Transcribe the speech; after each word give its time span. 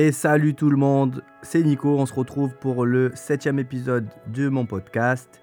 Et 0.00 0.12
salut 0.12 0.54
tout 0.54 0.70
le 0.70 0.76
monde, 0.76 1.24
c'est 1.42 1.60
Nico, 1.60 1.98
on 1.98 2.06
se 2.06 2.14
retrouve 2.14 2.54
pour 2.54 2.86
le 2.86 3.10
septième 3.16 3.58
épisode 3.58 4.06
de 4.28 4.48
mon 4.48 4.64
podcast. 4.64 5.40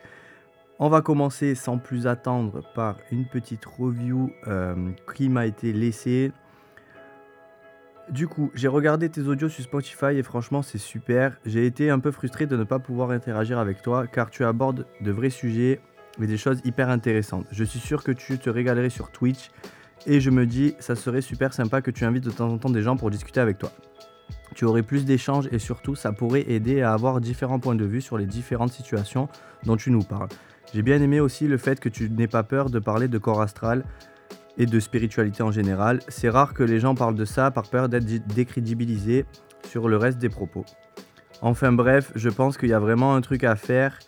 On 0.79 0.87
va 0.87 1.01
commencer 1.01 1.55
sans 1.55 1.77
plus 1.77 2.07
attendre 2.07 2.63
par 2.73 2.95
une 3.11 3.25
petite 3.25 3.65
review 3.65 4.31
euh, 4.47 4.91
qui 5.13 5.27
m'a 5.27 5.45
été 5.45 5.73
laissée. 5.73 6.31
Du 8.09 8.29
coup, 8.29 8.49
j'ai 8.53 8.69
regardé 8.69 9.09
tes 9.09 9.23
audios 9.23 9.49
sur 9.49 9.61
Spotify 9.61 10.15
et 10.15 10.23
franchement 10.23 10.61
c'est 10.61 10.77
super. 10.77 11.37
J'ai 11.45 11.65
été 11.65 11.89
un 11.89 11.99
peu 11.99 12.11
frustré 12.11 12.45
de 12.45 12.55
ne 12.55 12.63
pas 12.63 12.79
pouvoir 12.79 13.11
interagir 13.11 13.59
avec 13.59 13.81
toi 13.81 14.07
car 14.07 14.29
tu 14.29 14.45
abordes 14.45 14.85
de 15.01 15.11
vrais 15.11 15.31
sujets 15.31 15.81
et 16.21 16.27
des 16.27 16.37
choses 16.37 16.61
hyper 16.63 16.89
intéressantes. 16.89 17.45
Je 17.51 17.65
suis 17.65 17.79
sûr 17.79 18.05
que 18.05 18.13
tu 18.13 18.39
te 18.39 18.49
régalerais 18.49 18.89
sur 18.89 19.11
Twitch 19.11 19.51
et 20.07 20.21
je 20.21 20.29
me 20.29 20.45
dis 20.45 20.75
ça 20.79 20.95
serait 20.95 21.19
super 21.19 21.53
sympa 21.53 21.81
que 21.81 21.91
tu 21.91 22.05
invites 22.05 22.23
de 22.23 22.31
temps 22.31 22.47
en 22.47 22.57
temps 22.57 22.69
des 22.69 22.83
gens 22.83 22.95
pour 22.95 23.11
discuter 23.11 23.41
avec 23.41 23.57
toi 23.57 23.73
tu 24.55 24.65
aurais 24.65 24.83
plus 24.83 25.05
d'échanges 25.05 25.47
et 25.51 25.59
surtout 25.59 25.95
ça 25.95 26.11
pourrait 26.11 26.49
aider 26.49 26.81
à 26.81 26.93
avoir 26.93 27.21
différents 27.21 27.59
points 27.59 27.75
de 27.75 27.85
vue 27.85 28.01
sur 28.01 28.17
les 28.17 28.25
différentes 28.25 28.71
situations 28.71 29.27
dont 29.65 29.75
tu 29.75 29.91
nous 29.91 30.01
parles. 30.01 30.29
J'ai 30.73 30.81
bien 30.81 31.01
aimé 31.01 31.19
aussi 31.19 31.47
le 31.47 31.57
fait 31.57 31.79
que 31.79 31.89
tu 31.89 32.09
n'aies 32.09 32.27
pas 32.27 32.43
peur 32.43 32.69
de 32.69 32.79
parler 32.79 33.07
de 33.07 33.17
corps 33.17 33.41
astral 33.41 33.83
et 34.57 34.65
de 34.65 34.79
spiritualité 34.79 35.43
en 35.43 35.51
général. 35.51 35.99
C'est 36.07 36.29
rare 36.29 36.53
que 36.53 36.63
les 36.63 36.79
gens 36.79 36.95
parlent 36.95 37.15
de 37.15 37.25
ça 37.25 37.51
par 37.51 37.69
peur 37.69 37.89
d'être 37.89 38.05
décrédibilisés 38.27 39.25
sur 39.67 39.87
le 39.87 39.97
reste 39.97 40.17
des 40.17 40.29
propos. 40.29 40.65
Enfin 41.41 41.71
bref, 41.71 42.11
je 42.15 42.29
pense 42.29 42.57
qu'il 42.57 42.69
y 42.69 42.73
a 42.73 42.79
vraiment 42.79 43.15
un 43.15 43.21
truc 43.21 43.43
à 43.43 43.55
faire. 43.55 43.99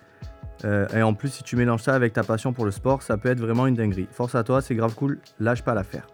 Euh, 0.66 0.88
et 0.96 1.04
en 1.04 1.14
plus, 1.14 1.30
si 1.30 1.44
tu 1.44 1.56
mélanges 1.56 1.84
ça 1.84 1.94
avec 1.94 2.14
ta 2.14 2.24
passion 2.24 2.54
pour 2.54 2.66
le 2.66 2.72
sport, 2.72 3.04
ça 3.04 3.18
peut 3.18 3.30
être 3.30 3.40
vraiment 3.40 3.68
une 3.68 3.76
dinguerie. 3.76 4.08
Force 4.12 4.34
à 4.34 4.44
toi, 4.44 4.62
c'est 4.62 4.76
grave 4.76 4.96
cool, 4.96 5.20
lâche 5.40 5.62
pas 5.62 5.76
l'affaire. 5.76 6.08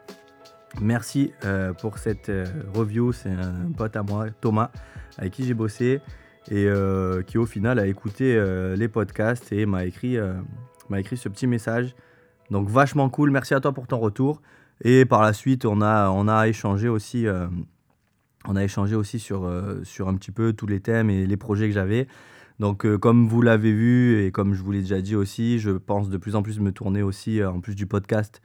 Merci 0.81 1.31
euh, 1.45 1.73
pour 1.73 1.97
cette 1.97 2.29
euh, 2.29 2.45
review. 2.73 3.11
C'est 3.13 3.29
un 3.29 3.71
pote 3.77 3.95
à 3.95 4.03
moi, 4.03 4.27
Thomas, 4.41 4.71
avec 5.17 5.33
qui 5.33 5.45
j'ai 5.45 5.53
bossé 5.53 6.01
et 6.49 6.65
euh, 6.67 7.21
qui 7.21 7.37
au 7.37 7.45
final 7.45 7.79
a 7.79 7.85
écouté 7.85 8.37
les 8.75 8.87
podcasts 8.87 9.51
et 9.51 9.65
m'a 9.65 9.85
écrit, 9.85 10.17
m'a 10.89 10.99
écrit 10.99 11.15
ce 11.17 11.29
petit 11.29 11.47
message. 11.47 11.95
Donc 12.51 12.67
vachement 12.69 13.09
cool. 13.09 13.31
Merci 13.31 13.53
à 13.53 13.59
toi 13.59 13.71
pour 13.71 13.87
ton 13.87 13.99
retour. 13.99 14.41
Et 14.83 15.05
par 15.05 15.21
la 15.21 15.31
suite, 15.31 15.65
on 15.65 15.81
a, 15.81 16.09
on 16.09 16.27
a 16.27 16.47
échangé 16.47 16.89
aussi, 16.89 17.27
on 18.45 18.55
a 18.55 18.63
échangé 18.63 18.95
aussi 18.95 19.19
sur, 19.19 19.49
sur 19.83 20.09
un 20.09 20.15
petit 20.15 20.31
peu 20.31 20.51
tous 20.51 20.67
les 20.67 20.81
thèmes 20.81 21.09
et 21.09 21.25
les 21.25 21.37
projets 21.37 21.67
que 21.67 21.73
j'avais. 21.73 22.07
Donc, 22.59 22.85
comme 22.97 23.27
vous 23.27 23.41
l'avez 23.41 23.71
vu 23.71 24.21
et 24.25 24.31
comme 24.31 24.53
je 24.53 24.61
vous 24.61 24.71
l'ai 24.71 24.81
déjà 24.81 25.01
dit 25.01 25.15
aussi, 25.15 25.59
je 25.59 25.71
pense 25.71 26.09
de 26.09 26.17
plus 26.17 26.35
en 26.35 26.43
plus 26.43 26.59
me 26.59 26.73
tourner 26.73 27.03
aussi, 27.03 27.41
en 27.43 27.61
plus 27.61 27.75
du 27.75 27.87
podcast, 27.87 28.41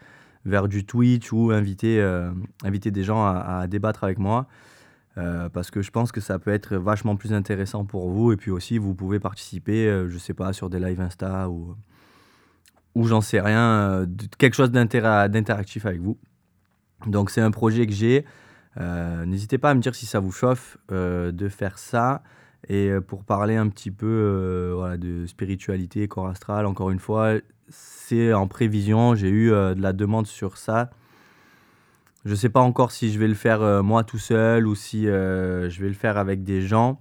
vers 0.49 0.69
du 0.69 0.85
Twitch 0.85 1.33
ou 1.33 1.51
inviter, 1.51 2.01
euh, 2.01 2.31
inviter 2.65 2.91
des 2.91 3.05
gens 3.05 3.25
à, 3.25 3.67
débattre 3.69 4.05
avec 4.05 4.19
moi. 4.19 4.47
Euh, 5.17 5.49
parce 5.49 5.71
que 5.71 5.83
je 5.83 5.91
pense 5.91 6.13
que 6.13 6.21
ça 6.21 6.39
peut 6.39 6.53
être 6.53 6.77
vachement 6.77 7.17
plus 7.17 7.33
intéressant 7.33 7.85
pour 7.85 8.09
vous. 8.09 8.33
Et 8.33 8.37
puis 8.37 8.51
aussi, 8.51 8.79
vous 8.79 8.95
pouvez 8.95 9.19
participer, 9.19 9.89
euh, 9.89 10.09
je 10.09 10.17
sais 10.17 10.35
pas, 10.35 10.53
sur 10.53 10.71
des 10.71 10.79
lives 10.79 11.01
Insta 11.01 11.49
ou, 11.49 11.75
ou 12.95 13.05
j'en 13.05 13.21
sais 13.21 13.41
rien, 13.41 14.07
quelque 14.39 14.55
chose 14.55 14.71
d'interactif 14.71 15.87
avec 15.87 16.01
vous. 16.01 16.19
Donc 17.07 17.31
c'est 17.31 17.41
un 17.41 17.51
projet 17.51 17.87
que 17.87 17.93
j'ai. 17.93 18.25
N'hésitez 19.27 19.59
pas 19.59 19.71
à 19.71 19.75
me 19.75 19.81
dire 19.81 19.95
si 19.95 20.07
ça 20.07 20.21
vous 20.21 20.31
chauffe 20.31 20.79
de 20.89 21.49
faire 21.49 21.79
ça. 21.79 22.23
Et 22.69 22.91
pour 23.07 23.25
parler 23.25 23.57
un 23.57 23.69
petit 23.69 23.91
peu 23.91 24.97
de 24.99 25.27
spiritualité, 25.27 26.07
corps 26.09 26.29
astral, 26.29 26.65
encore 26.67 26.91
une 26.91 26.99
fois, 26.99 27.35
c'est 27.69 28.33
en 28.33 28.47
prévision. 28.47 29.15
J'ai 29.15 29.29
eu 29.29 29.53
euh, 29.53 29.75
de 29.75 29.83
la 29.83 29.93
demande 29.93 30.27
sur 30.27 30.57
ça. 30.57 30.91
Je 32.25 32.31
ne 32.31 32.37
sais 32.37 32.49
pas 32.49 32.61
encore 32.61 32.91
si 32.91 33.13
je 33.13 33.19
vais 33.19 33.29
le 33.29 33.35
faire 33.35 33.63
euh, 33.63 33.83
moi 33.83 34.05
tout 34.05 34.19
seul 34.19 34.67
ou 34.67 34.75
si 34.75 35.09
euh, 35.09 35.71
je 35.71 35.81
vais 35.81 35.89
le 35.89 35.95
faire 35.95 36.17
avec 36.17 36.43
des 36.43 36.63
gens. 36.63 37.01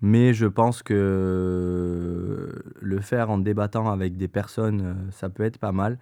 Mais 0.00 0.34
je 0.34 0.46
pense 0.46 0.82
que 0.82 2.62
le 2.80 3.00
faire 3.00 3.30
en 3.30 3.38
débattant 3.38 3.90
avec 3.90 4.16
des 4.16 4.28
personnes, 4.28 4.96
ça 5.10 5.30
peut 5.30 5.44
être 5.44 5.58
pas 5.58 5.72
mal. 5.72 5.98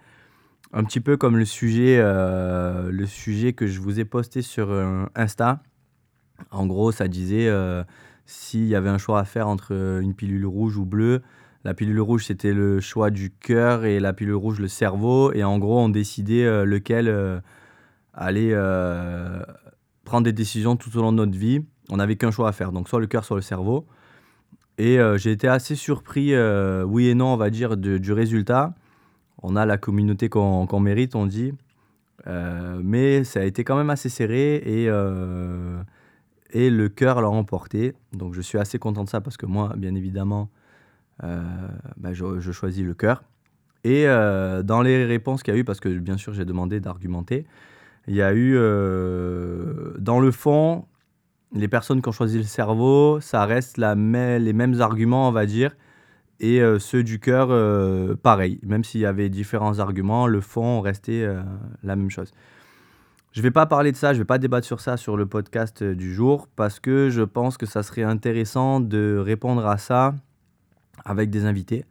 Un 0.73 0.83
petit 0.83 0.99
peu 0.99 1.15
comme 1.15 1.37
le 1.37 1.45
sujet, 1.45 2.01
le 2.01 3.05
sujet 3.05 3.53
que 3.53 3.65
je 3.65 3.79
vous 3.79 4.01
ai 4.01 4.05
posté 4.05 4.41
sur 4.41 4.73
Insta. 5.15 5.63
En 6.51 6.65
gros, 6.65 6.91
ça 6.91 7.07
disait 7.07 7.49
s'il 8.25 8.65
y 8.65 8.75
avait 8.75 8.89
un 8.89 8.97
choix 8.97 9.19
à 9.19 9.23
faire 9.23 9.47
entre 9.47 9.71
une 10.01 10.13
pilule 10.13 10.47
rouge 10.47 10.75
ou 10.75 10.83
bleue, 10.83 11.21
la 11.63 11.73
pilule 11.73 12.01
rouge, 12.01 12.25
c'était 12.25 12.53
le 12.53 12.81
choix 12.81 13.09
du 13.09 13.31
cœur 13.31 13.85
et 13.85 13.99
la 13.99 14.11
pilule 14.11 14.35
rouge, 14.35 14.59
le 14.59 14.67
cerveau. 14.67 15.31
Et 15.33 15.43
en 15.43 15.57
gros, 15.59 15.79
on 15.79 15.89
décidait 15.89 16.43
euh, 16.43 16.65
lequel 16.65 17.07
euh, 17.07 17.39
allait 18.13 18.51
euh, 18.51 19.41
prendre 20.03 20.25
des 20.25 20.33
décisions 20.33 20.75
tout 20.75 20.95
au 20.97 21.01
long 21.01 21.13
de 21.13 21.17
notre 21.17 21.37
vie. 21.37 21.61
On 21.89 21.97
n'avait 21.97 22.17
qu'un 22.17 22.31
choix 22.31 22.49
à 22.49 22.51
faire, 22.51 22.73
donc 22.73 22.89
soit 22.89 22.99
le 22.99 23.07
cœur, 23.07 23.23
soit 23.23 23.37
le 23.37 23.41
cerveau. 23.41 23.85
Et 24.79 24.97
j'ai 25.17 25.31
été 25.31 25.47
assez 25.47 25.75
surpris, 25.75 26.33
oui 26.85 27.07
et 27.07 27.13
non, 27.13 27.27
on 27.27 27.37
va 27.37 27.51
dire, 27.51 27.77
du 27.77 28.11
résultat. 28.11 28.73
On 29.43 29.55
a 29.55 29.67
la 29.67 29.77
communauté 29.77 30.29
qu'on 30.29 30.79
mérite, 30.79 31.13
on 31.13 31.27
dit. 31.27 31.53
mais 32.25 33.23
ça 33.23 33.41
a 33.41 33.43
été 33.43 33.63
quand 33.63 33.77
même 33.77 33.91
assez 33.91 34.09
serré 34.09 34.55
et, 34.55 34.85
et 36.53 36.69
le 36.71 36.89
cœur 36.89 37.21
l'a 37.21 37.29
emporté. 37.29 37.93
Donc 38.13 38.33
je 38.33 38.41
suis 38.41 38.57
assez 38.57 38.79
content 38.79 39.03
de 39.03 39.09
ça 39.09 39.21
parce 39.21 39.37
que 39.37 39.45
moi, 39.45 39.73
bien 39.77 39.93
évidemment, 39.93 40.49
bah, 41.97 42.13
je, 42.13 42.51
choisis 42.51 42.83
le 42.83 42.93
cœur. 42.93 43.23
Et 43.83 44.07
euh, 44.07 44.63
dans 44.63 44.81
les 44.81 45.05
réponses 45.05 45.43
qu'il 45.43 45.53
y 45.53 45.57
a 45.57 45.59
eu, 45.59 45.63
parce 45.63 45.79
que 45.79 45.89
bien 45.89 46.17
sûr 46.17 46.33
j'ai 46.33 46.45
demandé 46.45 46.79
d'argumenter, 46.79 47.45
il 48.07 48.15
y 48.15 48.21
a 48.21 48.33
eu 48.33 48.55
euh, 48.55 49.93
dans 49.99 50.19
le 50.19 50.31
fond, 50.31 50.85
les 51.53 51.67
personnes 51.67 52.01
qui 52.01 52.09
ont 52.09 52.13
choisi 52.13 52.37
le 52.37 52.43
cerveau, 52.43 53.19
ça 53.19 53.45
reste 53.45 53.77
les 53.77 54.53
mêmes 54.53 54.81
arguments, 54.81 55.27
on 55.27 55.31
va 55.31 55.45
dire, 55.45 55.75
et 56.39 56.61
ceux 56.79 57.03
du 57.03 57.19
cœur, 57.19 57.49
pareil. 58.17 58.59
Même 58.63 58.83
s'il 58.83 59.01
y 59.01 59.05
avait 59.05 59.29
différents 59.29 59.79
arguments, 59.79 60.27
le 60.27 60.41
fond 60.41 60.81
restait 60.81 61.25
la 61.83 61.95
même 61.95 62.09
chose. 62.09 62.31
Je 63.31 63.39
ne 63.39 63.43
vais 63.43 63.51
pas 63.51 63.65
parler 63.65 63.91
de 63.91 63.97
ça, 63.97 64.13
je 64.13 64.17
ne 64.17 64.23
vais 64.23 64.27
pas 64.27 64.39
débattre 64.39 64.65
sur 64.65 64.79
ça 64.79 64.97
sur 64.97 65.15
le 65.15 65.25
podcast 65.25 65.83
du 65.83 66.13
jour, 66.13 66.47
parce 66.55 66.79
que 66.79 67.09
je 67.09 67.21
pense 67.21 67.57
que 67.57 67.65
ça 67.65 67.83
serait 67.83 68.03
intéressant 68.03 68.79
de 68.79 69.17
répondre 69.23 69.65
à 69.65 69.77
ça 69.77 70.15
avec 71.05 71.29
des 71.29 71.45
invités. 71.45 71.85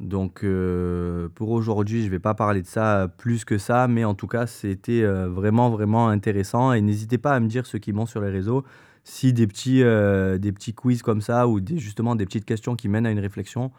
Donc 0.00 0.44
euh, 0.44 1.28
pour 1.34 1.50
aujourd'hui, 1.50 2.00
je 2.00 2.06
ne 2.06 2.10
vais 2.10 2.18
pas 2.18 2.32
parler 2.32 2.62
de 2.62 2.66
ça 2.66 3.08
plus 3.18 3.44
que 3.44 3.58
ça, 3.58 3.86
mais 3.86 4.04
en 4.04 4.14
tout 4.14 4.26
cas, 4.26 4.46
c'était 4.46 5.02
euh, 5.02 5.28
vraiment, 5.28 5.68
vraiment 5.68 6.08
intéressant. 6.08 6.72
Et 6.72 6.80
n'hésitez 6.80 7.18
pas 7.18 7.34
à 7.34 7.40
me 7.40 7.48
dire, 7.48 7.66
ceux 7.66 7.78
qui 7.78 7.92
m'ont 7.92 8.06
sur 8.06 8.22
les 8.22 8.30
réseaux, 8.30 8.64
si 9.04 9.34
des 9.34 9.46
petits, 9.46 9.82
euh, 9.82 10.38
des 10.38 10.52
petits 10.52 10.72
quiz 10.72 11.02
comme 11.02 11.20
ça 11.20 11.46
ou 11.46 11.60
justement 11.76 12.16
des 12.16 12.24
petites 12.24 12.46
questions 12.46 12.76
qui 12.76 12.88
mènent 12.88 13.06
à 13.06 13.10
une 13.10 13.20
réflexion, 13.20 13.70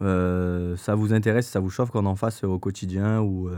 ça 0.00 0.94
vous 0.94 1.12
intéresse, 1.12 1.48
ça 1.48 1.60
vous 1.60 1.70
chauffe 1.70 1.90
qu'on 1.90 2.06
en 2.06 2.16
fasse 2.16 2.44
au 2.44 2.58
quotidien 2.58 3.20
ou, 3.20 3.50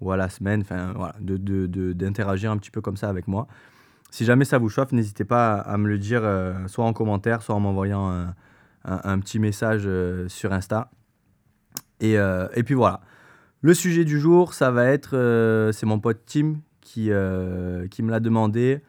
ou 0.00 0.12
à 0.12 0.16
la 0.16 0.28
semaine, 0.28 0.60
enfin 0.60 0.92
voilà, 0.94 1.16
d'interagir 1.20 2.50
de, 2.50 2.54
de, 2.54 2.56
un 2.56 2.58
petit 2.58 2.70
peu 2.70 2.80
comme 2.80 2.96
ça 2.96 3.08
avec 3.08 3.26
moi. 3.26 3.48
Si 4.08 4.24
jamais 4.24 4.44
ça 4.44 4.58
vous 4.58 4.68
chauffe, 4.68 4.92
n'hésitez 4.92 5.24
pas 5.24 5.54
à, 5.54 5.76
me 5.78 5.88
le 5.88 5.98
dire, 5.98 6.22
soit 6.68 6.84
en 6.84 6.92
commentaire, 6.92 7.42
soit 7.42 7.56
en 7.56 7.60
m'envoyant 7.60 8.08
un 8.08 8.32
un, 8.84 9.18
petit 9.20 9.38
message 9.38 9.82
euh, 9.86 10.28
sur 10.28 10.52
Insta. 10.52 10.90
Et, 12.00 12.18
euh, 12.18 12.48
et, 12.54 12.62
puis 12.62 12.74
voilà. 12.74 13.00
Le 13.60 13.74
sujet 13.74 14.04
du 14.04 14.18
jour, 14.18 14.54
ça 14.54 14.70
va 14.70 14.86
être, 14.86 15.16
euh, 15.16 15.70
c'est 15.72 15.86
mon 15.86 16.00
pote 16.00 16.22
Tim 16.26 16.56
qui, 16.80 17.10
qui 17.90 18.02
me 18.02 18.10
l'a 18.10 18.20
demandé. 18.20 18.80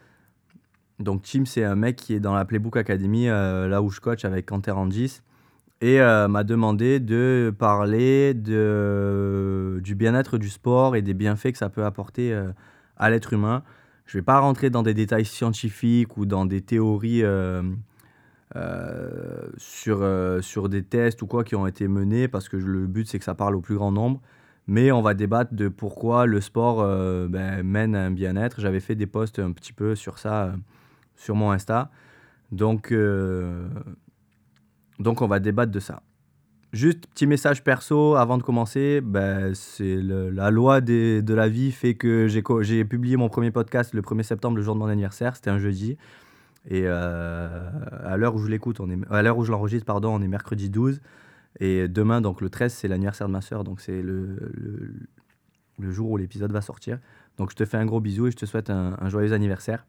Donc 0.99 1.23
Tim, 1.23 1.45
c'est 1.45 1.63
un 1.63 1.75
mec 1.75 1.95
qui 1.95 2.13
est 2.13 2.19
dans 2.19 2.33
la 2.33 2.43
Playbook 2.43 2.75
Academy, 2.75 3.27
là 3.27 3.81
où 3.81 3.89
je 3.89 3.99
coach 3.99 4.25
avec 4.25 4.47
Canter 4.47 4.71
Rangis, 4.71 5.21
et 5.79 5.99
m'a 5.99 6.43
demandé 6.43 6.99
de 6.99 7.53
parler 7.57 8.33
de, 8.33 9.79
du 9.83 9.95
bien-être 9.95 10.37
du 10.37 10.49
sport 10.49 10.95
et 10.95 11.01
des 11.01 11.13
bienfaits 11.13 11.51
que 11.51 11.57
ça 11.57 11.69
peut 11.69 11.85
apporter 11.85 12.37
à 12.97 13.09
l'être 13.09 13.33
humain. 13.33 13.63
Je 14.05 14.17
ne 14.17 14.21
vais 14.21 14.25
pas 14.25 14.39
rentrer 14.39 14.69
dans 14.69 14.83
des 14.83 14.93
détails 14.93 15.25
scientifiques 15.25 16.17
ou 16.17 16.25
dans 16.25 16.45
des 16.45 16.61
théories 16.61 17.23
euh, 18.55 19.47
sur, 19.57 19.99
euh, 20.01 20.39
sur 20.41 20.69
des 20.69 20.83
tests 20.83 21.23
ou 21.23 21.27
quoi 21.27 21.43
qui 21.43 21.55
ont 21.55 21.65
été 21.65 21.87
menés, 21.87 22.27
parce 22.27 22.49
que 22.49 22.57
le 22.57 22.85
but 22.85 23.07
c'est 23.07 23.17
que 23.17 23.25
ça 23.25 23.33
parle 23.33 23.55
au 23.55 23.61
plus 23.61 23.75
grand 23.75 23.91
nombre. 23.91 24.21
Mais 24.67 24.91
on 24.91 25.01
va 25.01 25.13
débattre 25.13 25.53
de 25.53 25.67
pourquoi 25.67 26.25
le 26.25 26.39
sport 26.39 26.81
euh, 26.81 27.27
ben, 27.27 27.63
mène 27.63 27.95
à 27.95 28.05
un 28.05 28.11
bien-être. 28.11 28.61
J'avais 28.61 28.79
fait 28.79 28.95
des 28.95 29.07
posts 29.07 29.39
un 29.39 29.51
petit 29.51 29.73
peu 29.73 29.95
sur 29.95 30.19
ça 30.19 30.53
sur 31.15 31.35
mon 31.35 31.51
Insta. 31.51 31.89
Donc, 32.51 32.93
donc 34.99 35.21
on 35.21 35.27
va 35.27 35.39
débattre 35.39 35.71
de 35.71 35.79
ça. 35.79 36.03
Juste 36.71 37.07
petit 37.07 37.27
message 37.27 37.63
perso 37.63 38.15
avant 38.15 38.37
de 38.37 38.43
commencer, 38.43 39.01
ben, 39.01 39.53
c'est 39.55 39.97
la 40.01 40.51
loi 40.51 40.79
de 40.81 41.33
la 41.33 41.49
vie 41.49 41.71
fait 41.71 41.95
que 41.95 42.27
j'ai 42.27 42.85
publié 42.85 43.17
mon 43.17 43.29
premier 43.29 43.51
podcast 43.51 43.93
le 43.93 44.01
1er 44.01 44.23
septembre, 44.23 44.57
le 44.57 44.63
jour 44.63 44.75
de 44.75 44.79
mon 44.79 44.87
anniversaire, 44.87 45.35
c'était 45.35 45.49
un 45.49 45.59
jeudi. 45.59 45.97
Et 46.69 46.83
euh, 46.85 47.69
à 48.03 48.17
l'heure 48.17 48.35
où 48.35 48.39
je 48.39 48.47
l'écoute, 48.47 48.79
on 48.79 48.89
est, 48.89 48.97
à 49.09 49.21
l'heure 49.21 49.37
où 49.37 49.43
je 49.43 49.51
l'enregistre, 49.51 49.85
pardon, 49.85 50.13
on 50.13 50.21
est 50.21 50.27
mercredi 50.27 50.69
12. 50.69 51.01
Et 51.59 51.87
demain, 51.87 52.21
donc 52.21 52.41
le 52.41 52.49
13, 52.49 52.73
c'est 52.73 52.87
l'anniversaire 52.87 53.27
de 53.27 53.33
ma 53.33 53.41
soeur. 53.41 53.63
Donc 53.63 53.81
c'est 53.81 54.01
le, 54.01 54.37
le, 55.77 55.91
jour 55.91 56.11
où 56.11 56.17
l'épisode 56.17 56.51
va 56.51 56.61
sortir. 56.61 56.99
Donc 57.37 57.51
je 57.51 57.55
te 57.55 57.65
fais 57.65 57.77
un 57.77 57.85
gros 57.85 57.99
bisou 57.99 58.27
et 58.27 58.31
je 58.31 58.37
te 58.37 58.45
souhaite 58.45 58.69
un, 58.69 59.09
joyeux 59.09 59.33
anniversaire. 59.33 59.85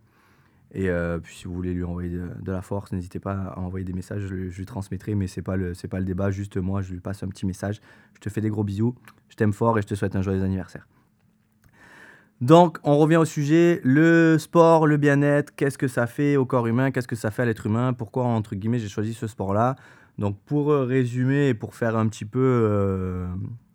Et 0.72 0.90
euh, 0.90 1.18
puis 1.18 1.36
si 1.36 1.44
vous 1.44 1.54
voulez 1.54 1.72
lui 1.72 1.84
envoyer 1.84 2.10
de, 2.10 2.52
la 2.52 2.60
force, 2.60 2.90
n'hésitez 2.90 3.20
pas 3.20 3.52
à 3.54 3.60
envoyer 3.60 3.84
des 3.84 3.92
messages, 3.92 4.22
je, 4.22 4.34
lui 4.34 4.66
transmettrai, 4.66 5.14
mais 5.14 5.28
ce 5.28 5.38
n'est 5.38 5.44
pas, 5.44 5.56
le, 5.56 5.72
pas 5.88 6.00
le 6.00 6.04
débat, 6.04 6.32
juste 6.32 6.56
moi, 6.56 6.82
je 6.82 6.92
lui 6.92 7.00
passe 7.00 7.22
un 7.22 7.28
petit 7.28 7.46
message. 7.46 7.80
Je 8.14 8.20
te 8.20 8.28
fais 8.28 8.40
des 8.40 8.50
gros 8.50 8.64
bisous, 8.64 8.96
je 9.28 9.36
t'aime 9.36 9.52
fort 9.52 9.78
et 9.78 9.82
je 9.82 9.86
te 9.86 9.94
souhaite 9.94 10.16
un 10.16 10.22
joyeux 10.22 10.42
anniversaire. 10.42 10.88
Donc, 12.40 12.78
on 12.82 12.98
revient 12.98 13.16
au 13.16 13.24
sujet, 13.24 13.80
le 13.84 14.38
sport, 14.38 14.86
le 14.86 14.96
bien-être, 14.96 15.54
qu'est-ce 15.54 15.78
que 15.78 15.88
ça 15.88 16.06
fait 16.06 16.36
au 16.36 16.44
corps 16.44 16.66
humain, 16.66 16.90
qu'est-ce 16.90 17.08
que 17.08 17.16
ça 17.16 17.30
fait 17.30 17.42
à 17.42 17.44
l'être 17.44 17.66
humain, 17.66 17.92
pourquoi, 17.92 18.24
entre 18.24 18.54
guillemets, 18.54 18.78
j'ai 18.78 18.88
choisi 18.88 19.14
ce 19.14 19.26
sport-là. 19.26 19.76
Donc, 20.18 20.38
pour 20.44 20.70
euh, 20.70 20.84
résumer 20.84 21.48
et 21.48 21.54
pour 21.54 21.74
faire 21.74 21.96
un 21.96 22.08
petit 22.08 22.24
peu 22.24 22.40
euh, 22.40 23.26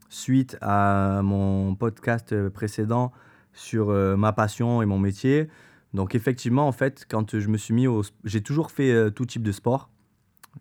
suite 0.10 0.58
à 0.62 1.22
mon 1.24 1.76
podcast 1.76 2.50
précédent 2.50 3.12
sur 3.54 3.88
ma 3.90 4.32
passion 4.32 4.82
et 4.82 4.86
mon 4.86 5.00
métier, 5.00 5.50
donc 5.94 6.16
effectivement, 6.16 6.68
en 6.68 6.72
fait, 6.72 7.06
quand 7.10 7.40
je 7.40 7.48
me 7.48 7.58
suis 7.58 7.74
mis 7.74 7.88
au... 7.88 8.04
J'ai 8.24 8.42
toujours 8.42 8.72
fait 8.72 8.92
euh, 8.92 9.10
tout 9.10 9.26
type 9.26 9.44
de 9.44 9.52
sport, 9.52 9.90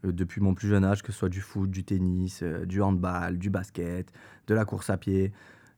euh, 0.05 0.13
depuis 0.13 0.41
mon 0.41 0.55
plus 0.55 0.69
jeune 0.69 0.85
âge, 0.85 1.03
que 1.03 1.13
ce 1.13 1.19
soit 1.19 1.29
du 1.29 1.41
foot, 1.41 1.71
du 1.71 1.85
tennis, 1.85 2.43
euh, 2.43 2.65
du 2.65 2.81
handball, 2.81 3.39
du 3.39 3.51
basket, 3.51 4.11
de 4.47 4.55
la 4.55 4.65
course 4.65 4.89
à 4.91 4.97
pied. 4.97 5.33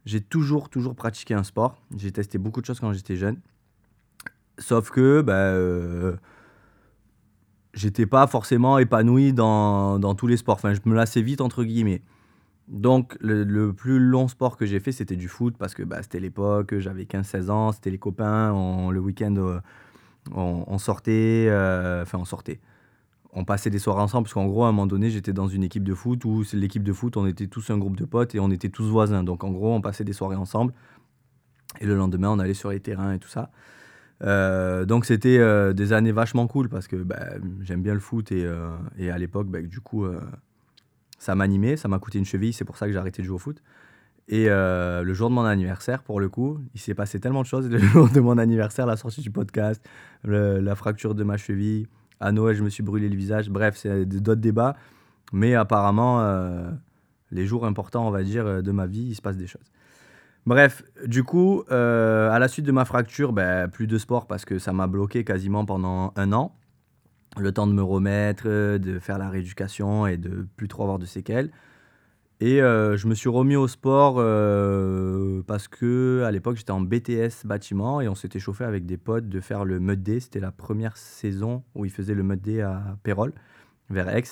J'ai 0.06 0.20
toujours, 0.20 0.68
toujours 0.68 0.94
pratiqué 0.94 1.34
un 1.34 1.42
sport. 1.42 1.76
J'ai 1.96 2.12
testé 2.12 2.38
beaucoup 2.38 2.60
de 2.60 2.66
choses 2.66 2.80
quand 2.80 2.92
j'étais 2.92 3.16
jeune. 3.16 3.38
Sauf 4.58 4.90
que, 4.90 5.22
ben, 5.22 6.18
j'étais 7.74 8.06
pas 8.06 8.26
forcément 8.26 8.78
épanoui 8.78 9.32
dans, 9.32 9.98
dans, 9.98 10.14
tous 10.14 10.26
les 10.26 10.36
sports. 10.36 10.56
Enfin, 10.56 10.74
je 10.74 10.80
me 10.84 10.94
lassais 10.94 11.22
vite, 11.22 11.40
entre 11.40 11.64
guillemets. 11.64 12.02
Donc, 12.70 13.16
le, 13.20 13.72
plus 13.72 13.98
long 13.98 14.28
sport 14.28 14.56
que 14.56 14.64
j'ai 14.64 14.78
fait, 14.78 14.92
c'était 14.92 15.16
du 15.16 15.28
foot 15.28 15.56
parce 15.58 15.74
que 15.74 15.82
bah, 15.82 16.02
c'était 16.02 16.20
l'époque, 16.20 16.78
j'avais 16.78 17.02
15-16 17.02 17.50
ans, 17.50 17.72
c'était 17.72 17.90
les 17.90 17.98
copains, 17.98 18.52
le 18.92 19.00
week-end, 19.00 19.34
euh, 19.36 19.60
on, 20.32 20.78
sortait, 20.78 21.46
euh, 21.48 22.02
enfin, 22.02 22.18
on 22.18 22.24
sortait. 22.24 22.60
On 23.32 23.44
passait 23.44 23.70
des 23.70 23.78
soirées 23.78 24.02
ensemble 24.02 24.24
parce 24.24 24.34
qu'en 24.34 24.46
gros, 24.46 24.64
à 24.64 24.68
un 24.68 24.72
moment 24.72 24.86
donné, 24.86 25.10
j'étais 25.10 25.32
dans 25.32 25.48
une 25.48 25.62
équipe 25.62 25.84
de 25.84 25.94
foot 25.94 26.24
où 26.24 26.42
l'équipe 26.52 26.82
de 26.82 26.92
foot, 26.92 27.16
on 27.16 27.26
était 27.26 27.46
tous 27.46 27.70
un 27.70 27.78
groupe 27.78 27.96
de 27.96 28.04
potes 28.04 28.34
et 28.34 28.40
on 28.40 28.50
était 28.50 28.70
tous 28.70 28.88
voisins. 28.88 29.22
Donc, 29.22 29.44
en 29.44 29.50
gros, 29.50 29.72
on 29.72 29.80
passait 29.80 30.04
des 30.04 30.12
soirées 30.12 30.36
ensemble 30.36 30.72
et 31.80 31.86
le 31.86 31.94
lendemain, 31.94 32.30
on 32.30 32.38
allait 32.38 32.54
sur 32.54 32.70
les 32.70 32.80
terrains 32.80 33.12
et 33.12 33.18
tout 33.18 33.28
ça. 33.28 33.50
Euh, 34.22 34.84
donc 34.84 35.06
c'était 35.06 35.38
des 35.72 35.94
années 35.94 36.12
vachement 36.12 36.46
cool 36.46 36.68
parce 36.68 36.88
que 36.88 36.96
bah, 36.96 37.24
j'aime 37.62 37.80
bien 37.80 37.94
le 37.94 38.00
foot 38.00 38.32
et, 38.32 38.46
et 38.98 39.10
à 39.10 39.18
l'époque, 39.18 39.46
bah, 39.46 39.62
du 39.62 39.80
coup, 39.80 40.04
ça 41.20 41.34
m'animait, 41.34 41.76
ça 41.76 41.86
m'a 41.86 41.98
coûté 41.98 42.18
une 42.18 42.24
cheville, 42.24 42.52
c'est 42.52 42.64
pour 42.64 42.76
ça 42.76 42.86
que 42.86 42.92
j'ai 42.92 42.98
arrêté 42.98 43.22
de 43.22 43.26
jouer 43.26 43.36
au 43.36 43.38
foot. 43.38 43.62
Et 44.30 44.46
euh, 44.48 45.02
le 45.02 45.12
jour 45.12 45.28
de 45.28 45.34
mon 45.34 45.44
anniversaire, 45.44 46.04
pour 46.04 46.20
le 46.20 46.28
coup, 46.28 46.60
il 46.74 46.80
s'est 46.80 46.94
passé 46.94 47.18
tellement 47.18 47.42
de 47.42 47.46
choses. 47.46 47.68
Le 47.68 47.78
jour 47.78 48.08
de 48.08 48.20
mon 48.20 48.38
anniversaire, 48.38 48.86
la 48.86 48.96
sortie 48.96 49.20
du 49.20 49.30
podcast, 49.30 49.84
la 50.24 50.74
fracture 50.76 51.14
de 51.14 51.24
ma 51.24 51.36
cheville, 51.36 51.88
à 52.20 52.32
Noël, 52.32 52.54
je 52.56 52.62
me 52.62 52.68
suis 52.68 52.82
brûlé 52.82 53.08
le 53.08 53.16
visage. 53.16 53.50
Bref, 53.50 53.76
c'est 53.76 54.04
d'autres 54.06 54.40
débats. 54.40 54.76
Mais 55.32 55.54
apparemment, 55.54 56.20
euh, 56.20 56.70
les 57.30 57.46
jours 57.46 57.66
importants, 57.66 58.06
on 58.06 58.10
va 58.10 58.22
dire, 58.22 58.62
de 58.62 58.72
ma 58.72 58.86
vie, 58.86 59.08
il 59.10 59.14
se 59.14 59.22
passe 59.22 59.36
des 59.36 59.46
choses. 59.46 59.70
Bref, 60.46 60.82
du 61.06 61.22
coup, 61.22 61.64
euh, 61.70 62.30
à 62.30 62.38
la 62.38 62.48
suite 62.48 62.64
de 62.64 62.72
ma 62.72 62.84
fracture, 62.84 63.32
ben, 63.32 63.68
plus 63.68 63.86
de 63.86 63.98
sport 63.98 64.26
parce 64.26 64.44
que 64.44 64.58
ça 64.58 64.72
m'a 64.72 64.86
bloqué 64.86 65.22
quasiment 65.22 65.64
pendant 65.64 66.12
un 66.16 66.32
an 66.32 66.56
le 67.38 67.52
temps 67.52 67.66
de 67.66 67.72
me 67.72 67.82
remettre, 67.82 68.44
euh, 68.46 68.78
de 68.78 68.98
faire 68.98 69.18
la 69.18 69.28
rééducation 69.28 70.06
et 70.06 70.16
de 70.16 70.48
plus 70.56 70.66
trop 70.66 70.82
avoir 70.82 70.98
de 70.98 71.06
séquelles. 71.06 71.50
Et 72.42 72.62
euh, 72.62 72.96
je 72.96 73.06
me 73.06 73.14
suis 73.14 73.28
remis 73.28 73.56
au 73.56 73.68
sport 73.68 74.14
euh, 74.16 75.42
parce 75.46 75.68
que 75.68 76.22
à 76.24 76.30
l'époque 76.30 76.56
j'étais 76.56 76.70
en 76.70 76.80
BTS 76.80 77.44
bâtiment 77.44 78.00
et 78.00 78.08
on 78.08 78.14
s'était 78.14 78.38
chauffé 78.38 78.64
avec 78.64 78.86
des 78.86 78.96
potes 78.96 79.28
de 79.28 79.40
faire 79.40 79.66
le 79.66 79.78
Mud 79.78 80.02
Day. 80.02 80.20
C'était 80.20 80.40
la 80.40 80.50
première 80.50 80.96
saison 80.96 81.62
où 81.74 81.84
ils 81.84 81.90
faisaient 81.90 82.14
le 82.14 82.22
Mud 82.22 82.40
Day 82.40 82.62
à 82.62 82.96
Pérol, 83.02 83.34
vers 83.90 84.08
Aix. 84.08 84.24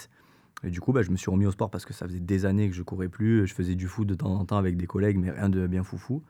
Et 0.65 0.71
du 0.71 0.81
coup, 0.81 0.93
bah, 0.93 1.03
je 1.03 1.11
me 1.11 1.17
suis 1.17 1.31
remis 1.31 1.45
au 1.45 1.51
sport 1.51 1.71
parce 1.71 1.85
que 1.85 1.93
ça 1.93 2.07
faisait 2.07 2.19
des 2.19 2.47
années 2.47 2.71
que 2.71 2.75
je 2.75 2.83
courais 2.83 3.09
plus. 3.09 3.47
Je 3.47 3.55
faisais 3.55 3.75
du 3.75 3.87
foot 3.87 4.09
de 4.09 4.15
temps 4.15 4.35
en 4.35 4.45
temps 4.47 4.57
avec 4.57 4.79
des 4.79 4.87
collègues, 4.87 5.19
mais 5.19 5.31
rien 5.31 5.51
de 5.51 5.67
bien 5.67 5.85
foufou. 5.85 6.23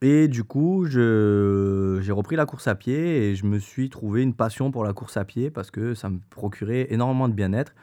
Et 0.00 0.28
du 0.28 0.44
coup, 0.44 0.86
j'ai 0.86 2.12
repris 2.12 2.36
la 2.36 2.46
course 2.46 2.68
à 2.68 2.76
pied 2.76 3.30
et 3.30 3.34
je 3.34 3.46
me 3.46 3.58
suis 3.58 3.90
trouvé 3.90 4.22
une 4.22 4.32
passion 4.32 4.70
pour 4.70 4.84
la 4.84 4.92
course 4.92 5.16
à 5.16 5.24
pied 5.24 5.50
parce 5.50 5.72
que 5.72 5.94
ça 5.94 6.08
me 6.08 6.20
procurait 6.30 6.86
énormément 6.90 7.28
de 7.28 7.34
bien-être. 7.34 7.74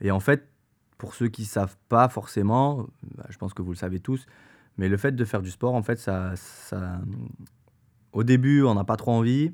Et 0.00 0.10
en 0.10 0.18
fait, 0.18 0.48
pour 0.98 1.14
ceux 1.14 1.28
qui 1.28 1.42
ne 1.42 1.46
savent 1.46 1.76
pas 1.88 2.08
forcément, 2.08 2.86
bah, 3.16 3.26
je 3.28 3.38
pense 3.38 3.54
que 3.54 3.62
vous 3.62 3.72
le 3.72 3.76
savez 3.76 4.00
tous, 4.00 4.26
mais 4.78 4.88
le 4.88 4.96
fait 4.96 5.12
de 5.12 5.24
faire 5.24 5.42
du 5.42 5.50
sport, 5.50 5.74
en 5.74 5.82
fait, 5.82 5.98
ça, 5.98 6.34
au 8.12 8.24
début, 8.24 8.62
on 8.62 8.74
n'a 8.74 8.84
pas 8.84 8.96
trop 8.96 9.12
envie. 9.12 9.52